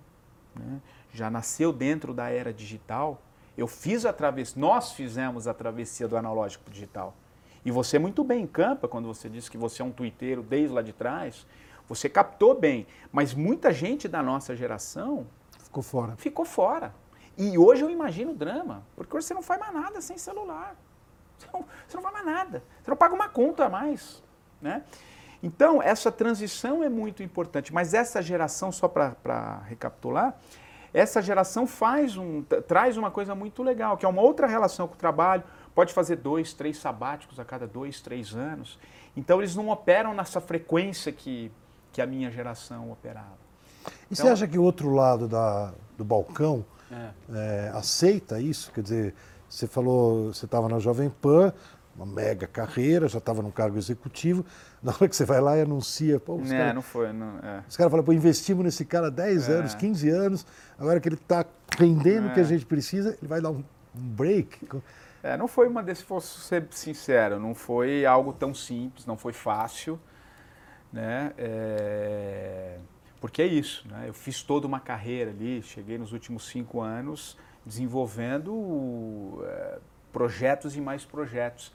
né? 0.56 0.82
já 1.14 1.30
nasceu 1.30 1.72
dentro 1.72 2.16
da 2.16 2.30
era 2.30 2.52
digital. 2.52 3.22
Eu 3.56 3.68
fiz 3.68 4.04
a 4.08 4.12
travessia, 4.12 4.60
nós 4.60 4.94
fizemos 4.94 5.48
a 5.48 5.54
travessia 5.54 6.08
do 6.08 6.18
analógico 6.18 6.64
para 6.64 6.72
o 6.72 6.74
digital. 6.74 7.16
E 7.64 7.70
você 7.70 8.00
muito 8.00 8.24
bem 8.24 8.48
campa 8.48 8.88
quando 8.88 9.08
você 9.08 9.30
disse 9.30 9.52
que 9.52 9.58
você 9.58 9.84
é 9.84 9.86
um 9.86 9.92
tuiteiro 9.92 10.42
desde 10.42 10.74
lá 10.74 10.82
de 10.82 10.92
trás. 10.92 11.46
Você 11.88 12.10
captou 12.10 12.60
bem, 12.60 12.88
mas 13.12 13.36
muita 13.36 13.72
gente 13.72 14.08
da 14.08 14.24
nossa 14.24 14.56
geração 14.56 15.28
ficou 15.60 15.84
fora. 15.84 16.16
Ficou 16.18 16.44
fora. 16.44 16.94
E 17.38 17.58
hoje 17.58 17.82
eu 17.82 17.90
imagino 17.90 18.32
o 18.32 18.36
drama, 18.36 18.84
porque 18.96 19.16
hoje 19.16 19.28
você 19.28 19.34
não 19.34 19.42
faz 19.42 19.60
mais 19.60 19.74
nada 19.74 20.02
sem 20.02 20.18
celular. 20.18 20.76
Você 21.38 21.48
não, 21.52 21.66
você 21.88 21.98
não 21.98 22.04
faz 22.04 22.14
mais 22.14 22.26
nada. 22.26 22.64
Você 22.82 22.92
não 22.92 22.98
paga 22.98 23.16
uma 23.16 23.28
conta 23.28 23.66
a 23.66 23.70
mais. 23.70 24.22
Né? 24.62 24.84
Então, 25.42 25.82
essa 25.82 26.12
transição 26.12 26.84
é 26.84 26.90
muito 26.90 27.22
importante, 27.22 27.74
mas 27.74 27.94
essa 27.94 28.22
geração, 28.22 28.72
só 28.72 28.88
para 28.88 29.62
recapitular, 29.68 30.36
essa 30.94 31.22
geração 31.22 31.66
faz 31.66 32.16
um, 32.16 32.44
traz 32.68 32.98
uma 32.98 33.10
coisa 33.10 33.34
muito 33.34 33.64
legal, 33.64 33.98
que 33.98 34.06
é 34.06 34.10
uma 34.10 34.22
outra 34.22 34.46
relação 34.46 34.88
com 34.88 34.94
o 34.94 34.98
trabalho, 34.98 35.44
pode 35.74 35.92
fazer 35.92 36.18
dois, 36.18 36.54
três 36.54 36.78
sabáticos 36.78 37.40
a 37.40 37.46
cada 37.46 37.68
dois, 37.68 38.00
três 38.00 38.34
anos. 38.34 38.80
Então, 39.18 39.40
eles 39.40 39.56
não 39.56 39.70
operam 39.70 40.14
nessa 40.14 40.40
frequência 40.40 41.12
que, 41.12 41.52
que 41.92 42.02
a 42.02 42.06
minha 42.06 42.30
geração 42.32 42.92
operava. 42.92 43.44
E 43.86 44.14
então, 44.14 44.26
você 44.26 44.32
acha 44.32 44.48
que 44.48 44.58
o 44.58 44.64
outro 44.64 44.94
lado 44.94 45.28
da, 45.28 45.74
do 45.98 46.06
balcão 46.06 46.64
é. 46.94 47.68
É, 47.68 47.72
aceita 47.74 48.40
isso? 48.40 48.72
Quer 48.72 48.82
dizer, 48.82 49.16
você 49.50 49.68
falou, 49.68 50.34
você 50.34 50.46
estava 50.46 50.68
na 50.70 50.80
Jovem 50.80 51.10
Pan, 51.10 51.54
uma 51.96 52.06
mega 52.06 52.48
carreira, 52.48 53.08
já 53.08 53.20
estava 53.20 53.42
num 53.42 53.52
cargo 53.52 53.78
executivo. 53.78 54.46
Na 54.82 54.92
hora 54.92 55.08
que 55.08 55.16
você 55.16 55.26
vai 55.26 55.40
lá 55.40 55.58
e 55.58 55.62
anuncia, 55.62 56.20
pô, 56.20 56.36
os 56.36 56.52
é, 56.52 56.58
cara, 56.58 56.74
não 56.74 56.82
foi. 56.82 57.14
Não, 57.14 57.40
é. 57.40 57.64
Os 57.68 57.78
caras 57.78 57.92
falam, 57.92 58.04
pô, 58.06 58.12
investimos 58.12 58.64
nesse 58.64 58.84
cara 58.84 59.08
há 59.08 59.10
10 59.10 59.50
é. 59.50 59.54
anos, 59.54 59.76
15 59.76 60.10
anos, 60.10 60.46
agora 60.78 61.00
que 61.00 61.08
ele 61.08 61.16
está 61.16 61.46
rendendo 61.78 62.28
o 62.28 62.34
que 62.34 62.40
a 62.40 62.44
é. 62.44 62.46
gente 62.46 62.66
precisa, 62.66 63.18
ele 63.22 63.28
vai 63.28 63.40
dar 63.40 63.52
um, 63.52 63.64
break. 63.94 64.68
É, 65.22 65.38
não 65.38 65.48
foi 65.48 65.68
uma 65.68 65.84
se 65.96 66.04
fosse 66.04 66.40
ser 66.42 66.68
sincero, 66.72 67.40
não 67.40 67.56
foi 67.56 68.06
algo 68.06 68.34
tão 68.34 68.54
simples, 68.54 69.06
não 69.06 69.16
foi 69.16 69.32
fácil, 69.32 70.00
né? 70.92 71.32
É, 71.38 72.78
porque 73.24 73.42
é 73.42 73.46
isso, 73.46 73.88
né? 73.88 74.04
Eu 74.10 74.14
fiz 74.14 74.44
toda 74.44 74.68
uma 74.68 74.82
carreira 74.82 75.32
ali, 75.32 75.62
cheguei 75.62 75.98
nos 75.98 76.12
últimos 76.12 76.46
cinco 76.46 76.82
anos 76.82 77.38
desenvolvendo 77.66 79.42
é, 79.46 79.80
projetos 80.12 80.76
e 80.76 80.82
mais 80.82 81.06
projetos. 81.06 81.72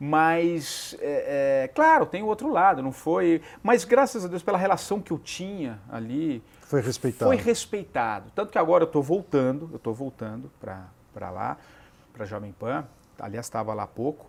Mas, 0.00 0.96
é, 0.98 1.64
é, 1.64 1.68
claro, 1.68 2.06
tem 2.06 2.22
o 2.22 2.26
outro 2.26 2.50
lado, 2.50 2.82
não 2.82 2.90
foi. 2.90 3.42
Mas 3.62 3.84
graças 3.84 4.24
a 4.24 4.28
Deus, 4.28 4.42
pela 4.42 4.56
relação 4.56 4.98
que 4.98 5.10
eu 5.10 5.18
tinha 5.18 5.78
ali. 5.90 6.42
Foi 6.62 6.80
respeitado. 6.80 7.30
Foi 7.30 7.36
respeitado. 7.36 8.32
Tanto 8.34 8.50
que 8.50 8.56
agora 8.56 8.84
eu 8.84 8.86
estou 8.86 9.02
voltando, 9.02 9.68
eu 9.72 9.76
estou 9.76 9.92
voltando 9.92 10.50
para 10.58 11.30
lá, 11.30 11.58
para 12.14 12.24
Jovem 12.24 12.52
Pan. 12.52 12.86
Aliás, 13.18 13.44
estava 13.44 13.74
lá 13.74 13.82
há 13.82 13.86
pouco. 13.86 14.24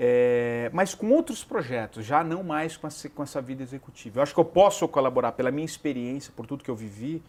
É, 0.00 0.70
mas 0.72 0.94
com 0.94 1.10
outros 1.10 1.42
projetos, 1.42 2.06
já 2.06 2.22
não 2.22 2.44
mais 2.44 2.76
com 2.76 2.86
essa, 2.86 3.08
com 3.08 3.20
essa 3.20 3.42
vida 3.42 3.64
executiva. 3.64 4.20
Eu 4.20 4.22
acho 4.22 4.32
que 4.32 4.38
eu 4.38 4.44
posso 4.44 4.86
colaborar 4.86 5.32
pela 5.32 5.50
minha 5.50 5.64
experiência, 5.64 6.32
por 6.36 6.46
tudo 6.46 6.62
que 6.62 6.70
eu 6.70 6.76
vivi, 6.76 7.20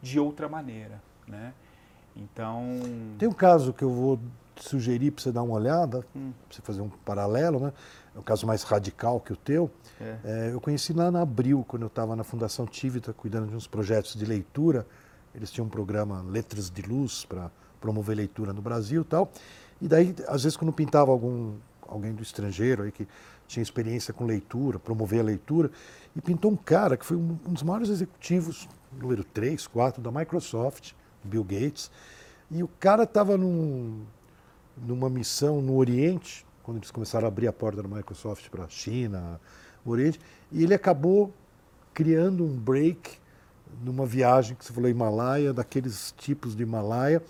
de 0.00 0.18
outra 0.18 0.48
maneira. 0.48 1.02
Né? 1.28 1.52
Então. 2.16 2.64
Tem 3.18 3.28
um 3.28 3.32
caso 3.32 3.74
que 3.74 3.84
eu 3.84 3.90
vou 3.90 4.18
sugerir 4.56 5.10
para 5.10 5.22
você 5.22 5.32
dar 5.32 5.42
uma 5.42 5.54
olhada, 5.54 6.02
hum. 6.16 6.32
para 6.48 6.56
você 6.56 6.62
fazer 6.62 6.80
um 6.80 6.88
paralelo, 6.88 7.60
né? 7.60 7.72
É 8.16 8.18
um 8.18 8.22
caso 8.22 8.46
mais 8.46 8.62
radical 8.62 9.20
que 9.20 9.32
o 9.32 9.36
teu. 9.36 9.70
É. 10.00 10.16
É, 10.24 10.50
eu 10.52 10.60
conheci 10.62 10.94
lá 10.94 11.10
na 11.10 11.20
Abril, 11.20 11.62
quando 11.68 11.82
eu 11.82 11.88
estava 11.88 12.16
na 12.16 12.24
Fundação 12.24 12.64
Tivita, 12.64 13.12
cuidando 13.12 13.48
de 13.48 13.56
uns 13.56 13.66
projetos 13.66 14.14
de 14.14 14.24
leitura. 14.24 14.86
Eles 15.34 15.50
tinham 15.50 15.66
um 15.66 15.70
programa 15.70 16.22
Letras 16.22 16.70
de 16.70 16.80
Luz 16.80 17.24
para 17.24 17.50
promover 17.80 18.16
leitura 18.16 18.52
no 18.52 18.62
Brasil 18.62 19.02
e 19.02 19.04
tal. 19.04 19.30
E 19.82 19.88
daí, 19.88 20.14
às 20.28 20.44
vezes, 20.44 20.56
quando 20.56 20.72
pintava 20.72 21.10
algum 21.10 21.56
alguém 21.94 22.12
do 22.12 22.22
estrangeiro 22.22 22.82
aí 22.82 22.92
que 22.92 23.06
tinha 23.46 23.62
experiência 23.62 24.12
com 24.12 24.24
leitura, 24.24 24.78
promover 24.78 25.20
a 25.20 25.22
leitura, 25.22 25.70
e 26.14 26.20
pintou 26.20 26.50
um 26.50 26.56
cara 26.56 26.96
que 26.96 27.04
foi 27.04 27.16
um, 27.16 27.38
um 27.46 27.52
dos 27.52 27.62
maiores 27.62 27.88
executivos, 27.88 28.68
número 28.92 29.24
3, 29.24 29.66
4 29.66 30.02
da 30.02 30.10
Microsoft, 30.10 30.92
Bill 31.22 31.44
Gates. 31.44 31.90
E 32.50 32.62
o 32.62 32.68
cara 32.68 33.04
estava 33.04 33.36
num, 33.36 34.02
numa 34.76 35.08
missão 35.08 35.60
no 35.60 35.76
Oriente, 35.76 36.44
quando 36.62 36.78
eles 36.78 36.90
começaram 36.90 37.26
a 37.26 37.28
abrir 37.28 37.48
a 37.48 37.52
porta 37.52 37.82
da 37.82 37.88
Microsoft 37.88 38.48
para 38.48 38.64
a 38.64 38.68
China, 38.68 39.40
o 39.84 39.90
Oriente, 39.90 40.20
e 40.50 40.62
ele 40.62 40.74
acabou 40.74 41.32
criando 41.92 42.44
um 42.44 42.56
break 42.56 43.18
numa 43.82 44.06
viagem 44.06 44.56
que 44.56 44.64
você 44.64 44.72
falou 44.72 44.88
Himalaia, 44.88 45.52
daqueles 45.52 46.14
tipos 46.16 46.56
de 46.56 46.62
Himalaia. 46.62 47.22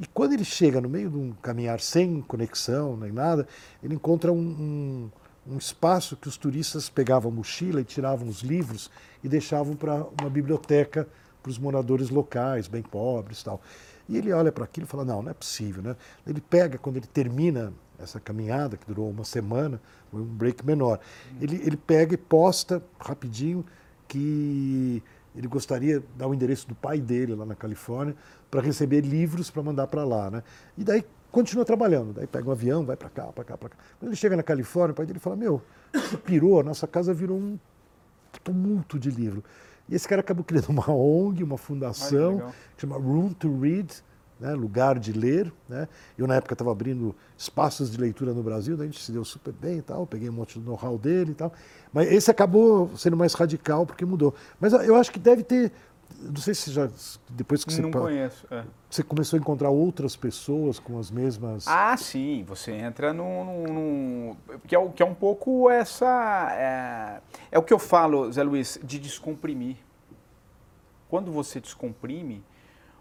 E 0.00 0.06
quando 0.06 0.32
ele 0.32 0.44
chega 0.44 0.80
no 0.80 0.88
meio 0.88 1.10
de 1.10 1.16
um 1.18 1.32
caminhar 1.42 1.78
sem 1.78 2.22
conexão 2.22 2.96
nem 2.96 3.12
nada, 3.12 3.46
ele 3.82 3.94
encontra 3.94 4.32
um, 4.32 4.38
um, 4.38 5.10
um 5.52 5.58
espaço 5.58 6.16
que 6.16 6.26
os 6.26 6.38
turistas 6.38 6.88
pegavam 6.88 7.30
mochila 7.30 7.82
e 7.82 7.84
tiravam 7.84 8.26
os 8.26 8.40
livros 8.40 8.90
e 9.22 9.28
deixavam 9.28 9.76
para 9.76 10.06
uma 10.18 10.30
biblioteca 10.30 11.06
para 11.42 11.50
os 11.50 11.58
moradores 11.58 12.08
locais, 12.08 12.66
bem 12.66 12.82
pobres 12.82 13.40
e 13.40 13.44
tal. 13.44 13.60
E 14.08 14.16
ele 14.16 14.32
olha 14.32 14.50
para 14.50 14.64
aquilo 14.64 14.86
e 14.86 14.88
fala, 14.88 15.04
não, 15.04 15.22
não 15.22 15.30
é 15.30 15.34
possível. 15.34 15.82
Né? 15.82 15.94
Ele 16.26 16.40
pega, 16.40 16.78
quando 16.78 16.96
ele 16.96 17.06
termina 17.06 17.72
essa 17.98 18.18
caminhada, 18.18 18.78
que 18.78 18.86
durou 18.86 19.10
uma 19.10 19.24
semana, 19.24 19.80
um 20.12 20.24
break 20.24 20.64
menor, 20.64 20.98
ele, 21.40 21.56
ele 21.62 21.76
pega 21.76 22.14
e 22.14 22.16
posta 22.16 22.82
rapidinho 22.98 23.64
que 24.08 25.02
ele 25.34 25.46
gostaria 25.46 26.00
de 26.00 26.06
dar 26.16 26.26
o 26.26 26.34
endereço 26.34 26.66
do 26.68 26.74
pai 26.74 27.00
dele 27.00 27.34
lá 27.34 27.46
na 27.46 27.54
Califórnia 27.54 28.16
para 28.50 28.60
receber 28.60 29.02
livros 29.02 29.50
para 29.50 29.62
mandar 29.62 29.86
para 29.86 30.04
lá. 30.04 30.30
Né? 30.30 30.42
E 30.76 30.84
daí 30.84 31.04
continua 31.30 31.64
trabalhando, 31.64 32.12
daí 32.12 32.26
pega 32.26 32.48
um 32.48 32.52
avião, 32.52 32.84
vai 32.84 32.96
para 32.96 33.08
cá, 33.08 33.24
para 33.26 33.44
cá, 33.44 33.56
para 33.56 33.68
cá. 33.68 33.76
Quando 33.98 34.10
ele 34.10 34.16
chega 34.16 34.36
na 34.36 34.42
Califórnia, 34.42 34.92
o 34.92 34.94
pai 34.94 35.06
dele 35.06 35.20
fala, 35.20 35.36
meu, 35.36 35.62
você 35.92 36.16
pirou, 36.16 36.60
a 36.60 36.62
nossa 36.62 36.86
casa 36.86 37.14
virou 37.14 37.38
um 37.38 37.58
tumulto 38.42 38.98
de 38.98 39.10
livro. 39.10 39.44
E 39.88 39.94
esse 39.94 40.06
cara 40.06 40.20
acabou 40.20 40.44
criando 40.44 40.68
uma 40.68 40.88
ONG, 40.90 41.42
uma 41.42 41.58
fundação, 41.58 42.52
que 42.76 42.82
chama 42.82 42.96
Room 42.96 43.32
to 43.32 43.58
Read, 43.60 44.02
né, 44.40 44.54
lugar 44.54 44.98
de 44.98 45.12
ler. 45.12 45.52
Né? 45.68 45.86
Eu, 46.16 46.26
na 46.26 46.36
época, 46.36 46.54
estava 46.54 46.72
abrindo 46.72 47.14
espaços 47.36 47.90
de 47.90 47.98
leitura 47.98 48.32
no 48.32 48.42
Brasil, 48.42 48.76
daí 48.76 48.88
a 48.88 48.90
gente 48.90 49.02
se 49.02 49.12
deu 49.12 49.24
super 49.24 49.52
bem 49.52 49.78
e 49.78 49.82
tal, 49.82 50.06
peguei 50.06 50.28
um 50.28 50.32
monte 50.32 50.58
do 50.58 50.64
know-how 50.64 50.96
dele 50.96 51.32
e 51.32 51.34
tal. 51.34 51.52
Mas 51.92 52.10
esse 52.10 52.30
acabou 52.30 52.90
sendo 52.96 53.16
mais 53.16 53.34
radical 53.34 53.84
porque 53.84 54.04
mudou. 54.04 54.34
Mas 54.58 54.72
eu 54.72 54.96
acho 54.96 55.12
que 55.12 55.18
deve 55.18 55.42
ter. 55.42 55.70
Não 56.20 56.36
sei 56.36 56.54
se 56.54 56.72
já. 56.72 56.88
Depois 57.28 57.64
que 57.64 57.72
você. 57.72 57.82
Não 57.82 57.90
conheço. 57.90 58.46
É. 58.50 58.64
Você 58.88 59.02
começou 59.02 59.36
a 59.36 59.40
encontrar 59.40 59.70
outras 59.70 60.16
pessoas 60.16 60.78
com 60.78 60.98
as 60.98 61.10
mesmas. 61.10 61.66
Ah, 61.68 61.96
sim. 61.96 62.44
Você 62.48 62.72
entra 62.72 63.12
num. 63.12 63.64
num 63.64 64.36
que, 64.66 64.74
é, 64.74 64.88
que 64.88 65.02
é 65.02 65.06
um 65.06 65.14
pouco 65.14 65.70
essa. 65.70 66.48
É, 66.52 67.20
é 67.52 67.58
o 67.58 67.62
que 67.62 67.72
eu 67.72 67.78
falo, 67.78 68.30
Zé 68.32 68.42
Luiz, 68.42 68.78
de 68.82 68.98
descomprimir. 68.98 69.76
Quando 71.08 71.32
você 71.32 71.60
descomprime, 71.60 72.42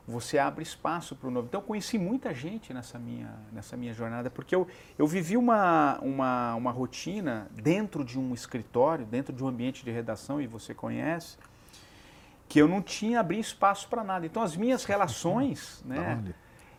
você 0.10 0.39
abre 0.39 0.63
espaço 0.63 1.15
para 1.15 1.28
o 1.28 1.32
novo. 1.32 1.48
Então, 1.48 1.62
eu 1.62 1.65
conheci 1.65 1.98
muita 1.98 2.34
gente 2.34 2.74
nessa 2.74 2.98
minha, 2.98 3.34
nessa 3.52 3.78
minha 3.78 3.93
jornada, 3.93 4.30
porque 4.30 4.56
eu, 4.56 4.67
eu 4.98 5.06
vivi 5.06 5.38
uma, 5.38 6.00
uma, 6.02 6.56
uma 6.56 6.72
rotina 6.72 7.48
dentro 7.52 8.04
de 8.04 8.17
um 8.17 8.34
escritório, 8.34 9.06
dentro 9.06 9.32
de 9.32 9.43
um 9.43 9.48
ambiente 9.48 9.86
de 9.86 9.91
redação, 9.91 10.41
e 10.41 10.48
você 10.48 10.74
conhece, 10.74 11.38
que 12.48 12.60
eu 12.60 12.67
não 12.67 12.82
tinha 12.82 13.19
abrir 13.19 13.39
espaço 13.39 13.88
para 13.88 14.04
nada. 14.04 14.26
Então, 14.26 14.41
as 14.41 14.56
minhas 14.58 14.84
relações, 14.84 15.84
né? 15.86 16.24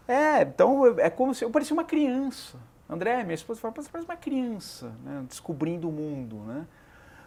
É, 0.08 0.42
então, 0.42 0.98
é 0.98 1.08
como 1.08 1.32
se 1.32 1.44
eu 1.44 1.50
parecia 1.50 1.72
uma 1.72 1.84
criança. 1.84 2.58
André, 2.88 3.22
minha 3.22 3.36
esposa 3.36 3.60
fala, 3.60 3.74
você 3.76 3.88
parece 3.88 4.10
uma 4.10 4.16
criança, 4.16 4.92
né? 5.04 5.24
descobrindo 5.28 5.88
o 5.88 5.92
mundo, 5.92 6.38
né? 6.38 6.66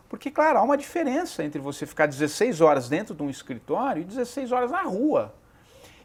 Porque, 0.10 0.30
claro, 0.30 0.60
há 0.60 0.62
uma 0.62 0.78
diferença 0.78 1.44
entre 1.44 1.62
você 1.62 1.86
ficar 1.86 2.06
16 2.06 2.60
horas 2.60 2.89
dentro 2.89 3.16
de 3.16 3.24
um 3.24 3.30
escritório 3.30 4.02
e 4.02 4.06
16 4.06 4.52
horas 4.52 4.70
na 4.70 4.82
rua. 4.82 5.34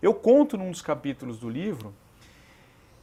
Eu 0.01 0.15
conto 0.15 0.57
num 0.57 0.71
dos 0.71 0.83
capítulos 0.83 1.39
do 1.39 1.49
livro 1.49 1.95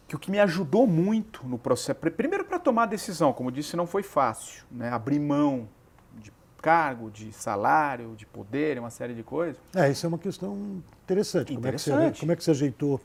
que 0.08 0.16
o 0.16 0.20
que 0.20 0.30
me 0.30 0.40
ajudou 0.40 0.86
muito 0.86 1.46
no 1.48 1.58
processo, 1.58 2.00
primeiro 2.00 2.46
para 2.46 2.60
tomar 2.60 2.84
a 2.84 2.88
decisão, 2.88 3.34
como 3.34 3.52
disse, 3.52 3.76
não 3.76 3.88
foi 3.88 4.04
fácil, 4.04 4.64
né? 4.70 4.90
abrir 4.90 5.20
mão 5.20 5.68
de 6.16 6.32
cargo, 6.62 7.10
de 7.10 7.34
salário, 7.34 8.16
de 8.16 8.26
poder, 8.26 8.78
uma 8.78 8.92
série 8.92 9.14
de 9.16 9.24
coisas. 9.24 9.58
É, 9.76 9.90
isso 9.90 10.06
é 10.06 10.10
uma 10.10 10.20
questão 10.20 10.84
interessante. 11.04 11.54
interessante. 11.54 11.96
Como, 11.96 12.04
é 12.04 12.10
que 12.10 12.14
você, 12.14 12.20
como 12.20 12.32
é 12.32 12.36
que 12.36 12.44
você 12.44 12.52
ajeitou? 12.52 13.02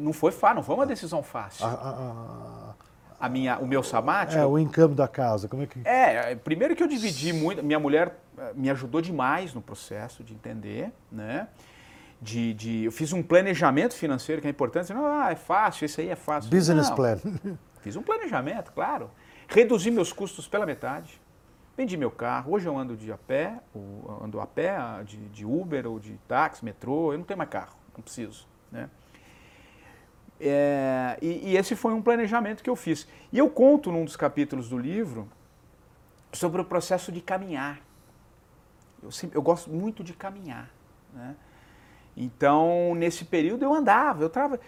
Não 0.00 0.12
foi 0.12 0.32
fácil, 0.32 0.56
não 0.56 0.62
foi 0.62 0.74
uma 0.76 0.86
decisão 0.86 1.22
fácil. 1.22 1.66
A, 1.66 1.70
a, 1.70 2.74
a 3.26 3.28
minha, 3.28 3.58
o 3.58 3.66
meu 3.66 3.82
sabático. 3.82 4.40
É, 4.40 4.46
o 4.46 4.58
encamo 4.58 4.94
da 4.94 5.08
casa, 5.08 5.48
como 5.48 5.62
é 5.62 5.66
que. 5.66 5.80
É, 5.84 6.34
primeiro 6.36 6.76
que 6.76 6.82
eu 6.82 6.88
dividi 6.88 7.32
muito, 7.32 7.62
minha 7.62 7.78
mulher 7.78 8.18
eh, 8.38 8.52
me 8.54 8.70
ajudou 8.70 9.00
demais 9.00 9.54
no 9.54 9.62
processo 9.62 10.22
de 10.22 10.34
entender, 10.34 10.92
né? 11.10 11.48
De, 12.20 12.54
de, 12.54 12.84
eu 12.84 12.92
fiz 12.92 13.12
um 13.12 13.22
planejamento 13.22 13.94
financeiro 13.94 14.40
que 14.40 14.48
é 14.48 14.50
importante. 14.50 14.92
Não, 14.92 15.06
ah, 15.06 15.30
é 15.30 15.36
fácil, 15.36 15.84
isso 15.84 16.00
aí 16.00 16.08
é 16.08 16.16
fácil. 16.16 16.50
Business 16.50 16.88
Não, 16.88 16.96
plan. 16.96 17.18
Fiz 17.80 17.96
um 17.96 18.02
planejamento, 18.02 18.72
claro. 18.72 19.10
Reduzi 19.48 19.90
meus 19.90 20.12
custos 20.12 20.48
pela 20.48 20.66
metade. 20.66 21.20
Vendi 21.76 21.96
meu 21.96 22.10
carro. 22.10 22.54
Hoje 22.54 22.66
eu 22.66 22.76
ando 22.76 22.96
de 22.96 23.12
a 23.12 23.18
pé, 23.18 23.60
ando 24.22 24.40
a 24.40 24.46
pé, 24.46 24.78
de, 25.04 25.18
de 25.28 25.44
Uber 25.44 25.86
ou 25.86 26.00
de 26.00 26.18
táxi, 26.26 26.64
metrô. 26.64 27.12
Eu 27.12 27.18
não 27.18 27.24
tenho 27.24 27.36
mais 27.36 27.50
carro, 27.50 27.76
não 27.94 28.02
preciso. 28.02 28.48
Né? 28.72 28.88
É, 30.40 31.18
e, 31.20 31.50
e, 31.50 31.56
esse 31.56 31.76
foi 31.76 31.92
um 31.92 32.02
planejamento 32.02 32.62
que 32.62 32.70
eu 32.70 32.76
fiz. 32.76 33.06
E 33.32 33.38
eu 33.38 33.48
conto 33.50 33.92
num 33.92 34.04
dos 34.04 34.16
capítulos 34.16 34.68
do 34.68 34.78
livro 34.78 35.28
sobre 36.32 36.60
o 36.60 36.64
processo 36.64 37.12
de 37.12 37.20
caminhar. 37.20 37.80
Eu, 39.02 39.10
eu 39.32 39.42
gosto 39.42 39.70
muito 39.70 40.02
de 40.02 40.14
caminhar. 40.14 40.70
Né? 41.12 41.36
Então, 42.16 42.94
nesse 42.94 43.24
período 43.24 43.64
eu 43.64 43.74
andava, 43.74 44.22
eu 44.22 44.30
trava. 44.30 44.58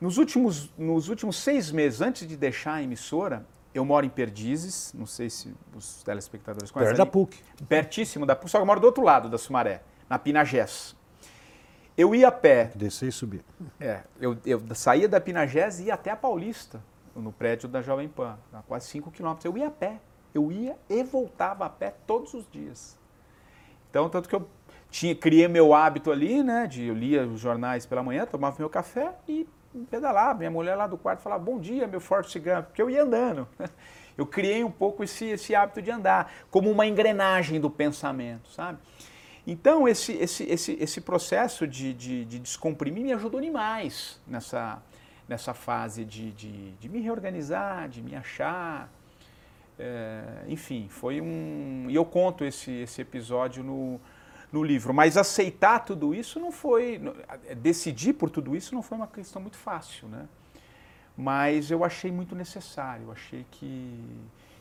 Nos 0.00 0.18
últimos, 0.18 0.70
nos 0.76 1.08
últimos 1.08 1.36
seis 1.36 1.72
meses, 1.72 2.00
antes 2.00 2.28
de 2.28 2.36
deixar 2.36 2.74
a 2.74 2.82
emissora, 2.82 3.46
eu 3.74 3.84
moro 3.84 4.04
em 4.04 4.08
Perdizes, 4.08 4.92
não 4.92 5.06
sei 5.06 5.30
se 5.30 5.54
os 5.74 6.02
telespectadores 6.02 6.70
conhecem. 6.70 6.94
Perto 6.94 7.06
da 7.06 7.10
PUC. 7.10 7.38
Pertíssimo 7.68 8.26
da 8.26 8.36
PUC, 8.36 8.50
só 8.50 8.58
que 8.58 8.62
eu 8.62 8.66
moro 8.66 8.80
do 8.80 8.86
outro 8.86 9.02
lado 9.02 9.28
da 9.28 9.38
Sumaré, 9.38 9.82
na 10.08 10.18
Pinagés. 10.18 10.94
Eu 11.96 12.14
ia 12.14 12.28
a 12.28 12.32
pé. 12.32 12.70
Descer 12.76 13.08
e 13.08 13.12
subir. 13.12 13.44
É, 13.80 14.02
eu, 14.20 14.38
eu 14.46 14.62
saía 14.74 15.08
da 15.08 15.20
Pinagés 15.20 15.80
e 15.80 15.84
ia 15.84 15.94
até 15.94 16.12
a 16.12 16.16
Paulista, 16.16 16.80
no 17.16 17.32
prédio 17.32 17.68
da 17.68 17.82
Jovem 17.82 18.08
Pan, 18.08 18.38
a 18.52 18.62
quase 18.62 18.86
5 18.88 19.10
quilômetros. 19.10 19.44
Eu 19.44 19.56
ia 19.58 19.66
a 19.66 19.70
pé. 19.70 19.98
Eu 20.32 20.52
ia 20.52 20.76
e 20.88 21.02
voltava 21.02 21.66
a 21.66 21.68
pé 21.68 21.94
todos 22.06 22.34
os 22.34 22.48
dias. 22.48 22.96
Então, 23.90 24.08
tanto 24.08 24.28
que 24.28 24.34
eu 24.36 24.48
tinha, 24.90 25.14
criei 25.14 25.48
meu 25.48 25.74
hábito 25.74 26.10
ali, 26.10 26.42
né? 26.42 26.66
De 26.66 26.86
eu 26.86 26.94
lia 26.94 27.26
os 27.26 27.40
jornais 27.40 27.86
pela 27.86 28.02
manhã, 28.02 28.26
tomava 28.26 28.56
meu 28.58 28.70
café 28.70 29.14
e 29.28 29.46
pedalava. 29.90 30.38
Minha 30.38 30.50
mulher 30.50 30.74
lá 30.74 30.86
do 30.86 30.96
quarto 30.96 31.20
falava, 31.20 31.42
bom 31.42 31.58
dia, 31.58 31.86
meu 31.86 32.00
Forte 32.00 32.38
Gump, 32.38 32.66
porque 32.66 32.82
eu 32.82 32.90
ia 32.90 33.02
andando. 33.02 33.46
Eu 34.16 34.26
criei 34.26 34.64
um 34.64 34.70
pouco 34.70 35.04
esse, 35.04 35.26
esse 35.26 35.54
hábito 35.54 35.80
de 35.80 35.92
andar, 35.92 36.32
como 36.50 36.68
uma 36.68 36.84
engrenagem 36.84 37.60
do 37.60 37.70
pensamento, 37.70 38.50
sabe? 38.50 38.76
Então, 39.46 39.86
esse, 39.86 40.12
esse, 40.12 40.42
esse, 40.42 40.72
esse 40.80 41.00
processo 41.00 41.68
de, 41.68 41.94
de, 41.94 42.24
de 42.24 42.38
descomprimir 42.40 43.04
me 43.04 43.12
ajudou 43.12 43.40
demais 43.40 44.20
nessa, 44.26 44.82
nessa 45.28 45.54
fase 45.54 46.04
de, 46.04 46.32
de, 46.32 46.72
de 46.72 46.88
me 46.88 47.00
reorganizar, 47.00 47.88
de 47.88 48.02
me 48.02 48.16
achar. 48.16 48.92
É, 49.78 50.42
enfim, 50.48 50.88
foi 50.90 51.20
um. 51.20 51.86
E 51.88 51.94
eu 51.94 52.04
conto 52.04 52.44
esse, 52.44 52.72
esse 52.72 53.00
episódio 53.00 53.62
no, 53.62 54.00
no 54.52 54.62
livro. 54.62 54.92
Mas 54.92 55.16
aceitar 55.16 55.80
tudo 55.80 56.14
isso 56.14 56.40
não 56.40 56.50
foi. 56.50 57.00
Decidir 57.56 58.14
por 58.14 58.30
tudo 58.30 58.56
isso 58.56 58.74
não 58.74 58.82
foi 58.82 58.96
uma 58.96 59.06
questão 59.06 59.40
muito 59.40 59.56
fácil, 59.56 60.08
né? 60.08 60.26
Mas 61.16 61.70
eu 61.70 61.84
achei 61.84 62.10
muito 62.10 62.34
necessário. 62.34 63.06
Eu 63.06 63.12
achei 63.12 63.44
que, 63.50 64.04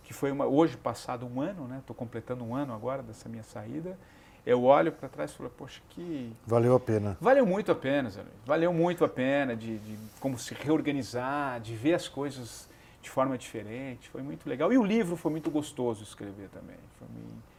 que 0.04 0.14
foi 0.14 0.32
uma. 0.32 0.46
Hoje, 0.46 0.76
passado 0.76 1.26
um 1.26 1.40
ano, 1.40 1.68
né? 1.68 1.78
Estou 1.80 1.96
completando 1.96 2.44
um 2.44 2.56
ano 2.56 2.74
agora 2.74 3.02
dessa 3.04 3.30
minha 3.30 3.44
saída. 3.44 3.98
Eu 4.46 4.64
olho 4.64 4.94
para 4.94 5.10
trás 5.10 5.32
e 5.32 5.36
falo, 5.36 5.50
poxa, 5.50 5.82
que. 5.90 6.34
Valeu 6.46 6.74
a 6.74 6.80
pena. 6.80 7.18
Valeu 7.20 7.46
muito 7.46 7.72
a 7.72 7.76
pena, 7.76 8.10
Zé 8.10 8.24
Valeu 8.46 8.72
muito 8.74 9.04
a 9.04 9.10
pena 9.10 9.56
de, 9.56 9.78
de 9.78 9.98
como 10.22 10.40
se 10.40 10.54
reorganizar, 10.54 11.60
de 11.60 11.76
ver 11.76 11.96
as 11.96 12.08
coisas 12.08 12.70
de 13.02 13.10
forma 13.10 13.38
diferente. 13.38 14.10
Foi 14.10 14.22
muito 14.22 14.48
legal. 14.50 14.72
E 14.72 14.78
o 14.78 14.84
livro 14.84 15.16
foi 15.16 15.32
muito 15.32 15.52
gostoso 15.52 16.02
escrever 16.02 16.50
também. 16.50 16.78
Foi 16.98 17.08
muito 17.10 17.57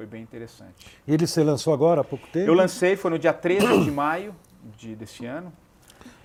foi 0.00 0.06
bem 0.06 0.22
interessante. 0.22 0.86
E 1.06 1.12
ele 1.12 1.26
se 1.26 1.42
lançou 1.42 1.74
agora 1.74 2.00
há 2.00 2.04
pouco 2.04 2.26
tempo? 2.28 2.48
Eu 2.48 2.54
lancei, 2.54 2.96
foi 2.96 3.10
no 3.10 3.18
dia 3.18 3.34
13 3.34 3.84
de 3.84 3.90
maio 3.90 4.34
de, 4.78 4.96
desse 4.96 5.26
ano. 5.26 5.52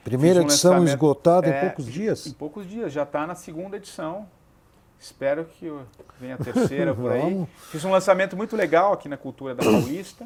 Primeira 0.01 0.39
um 0.39 0.43
edição 0.43 0.81
esgotada 0.85 1.49
é, 1.49 1.57
em 1.57 1.61
poucos 1.67 1.85
dias? 1.85 2.25
Em 2.25 2.31
poucos 2.31 2.65
dias, 2.65 2.93
já 2.93 3.03
está 3.03 3.27
na 3.27 3.35
segunda 3.35 3.75
edição. 3.75 4.29
Espero 4.97 5.43
que 5.43 5.69
venha 6.17 6.35
a 6.35 6.37
terceira 6.37 6.95
por 6.95 7.11
aí. 7.11 7.45
Fiz 7.69 7.83
um 7.83 7.91
lançamento 7.91 8.37
muito 8.37 8.55
legal 8.55 8.93
aqui 8.93 9.09
na 9.09 9.17
Cultura 9.17 9.53
da 9.53 9.61
Paulista. 9.61 10.25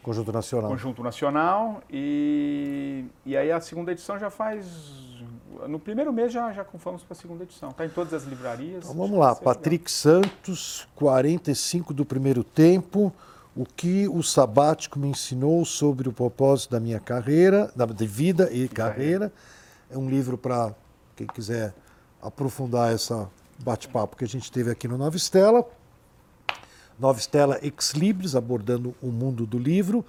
Conjunto 0.00 0.32
Nacional. 0.32 0.70
Conjunto 0.70 1.02
Nacional. 1.02 1.82
E, 1.90 3.04
e 3.26 3.36
aí 3.36 3.50
a 3.50 3.60
segunda 3.60 3.90
edição 3.90 4.16
já 4.16 4.30
faz 4.30 5.09
no 5.68 5.78
primeiro 5.78 6.12
mês 6.12 6.32
já, 6.32 6.52
já 6.52 6.64
fomos 6.64 7.02
para 7.02 7.12
a 7.12 7.16
segunda 7.16 7.44
edição. 7.44 7.70
Está 7.70 7.84
em 7.84 7.88
todas 7.88 8.12
as 8.14 8.24
livrarias. 8.24 8.84
Então, 8.84 8.96
vamos 8.96 9.18
lá, 9.18 9.34
Patrick 9.34 9.84
legal. 9.84 10.22
Santos, 10.22 10.88
45 10.94 11.92
do 11.92 12.04
primeiro 12.04 12.42
tempo. 12.44 13.12
O 13.54 13.64
que 13.64 14.08
o 14.08 14.22
sabático 14.22 14.98
me 14.98 15.08
ensinou 15.08 15.64
sobre 15.64 16.08
o 16.08 16.12
propósito 16.12 16.70
da 16.70 16.80
minha 16.80 17.00
carreira, 17.00 17.70
da, 17.74 17.84
de 17.84 18.06
vida 18.06 18.48
e 18.52 18.68
carreira. 18.68 19.32
É 19.90 19.98
um 19.98 20.08
livro 20.08 20.38
para 20.38 20.72
quem 21.16 21.26
quiser 21.26 21.74
aprofundar 22.22 22.92
essa 22.92 23.28
bate-papo 23.58 24.16
que 24.16 24.24
a 24.24 24.28
gente 24.28 24.50
teve 24.52 24.70
aqui 24.70 24.86
no 24.86 24.96
Nova 24.96 25.16
Estela. 25.16 25.66
Nova 26.98 27.18
Estela 27.18 27.58
Ex 27.62 27.92
Libris, 27.92 28.36
abordando 28.36 28.94
o 29.02 29.08
mundo 29.08 29.46
do 29.46 29.58
livro. 29.58 30.04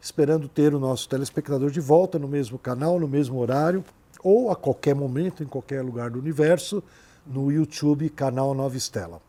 Esperando 0.00 0.48
ter 0.48 0.74
o 0.74 0.80
nosso 0.80 1.08
telespectador 1.08 1.70
de 1.70 1.80
volta 1.80 2.18
no 2.18 2.28
mesmo 2.28 2.58
canal, 2.58 3.00
no 3.00 3.08
mesmo 3.08 3.38
horário 3.38 3.84
ou 4.22 4.50
a 4.50 4.56
qualquer 4.56 4.94
momento, 4.94 5.42
em 5.42 5.46
qualquer 5.46 5.82
lugar 5.82 6.10
do 6.10 6.18
universo, 6.18 6.82
no 7.26 7.50
YouTube, 7.50 8.08
canal 8.10 8.54
Nova 8.54 8.76
Estela. 8.76 9.20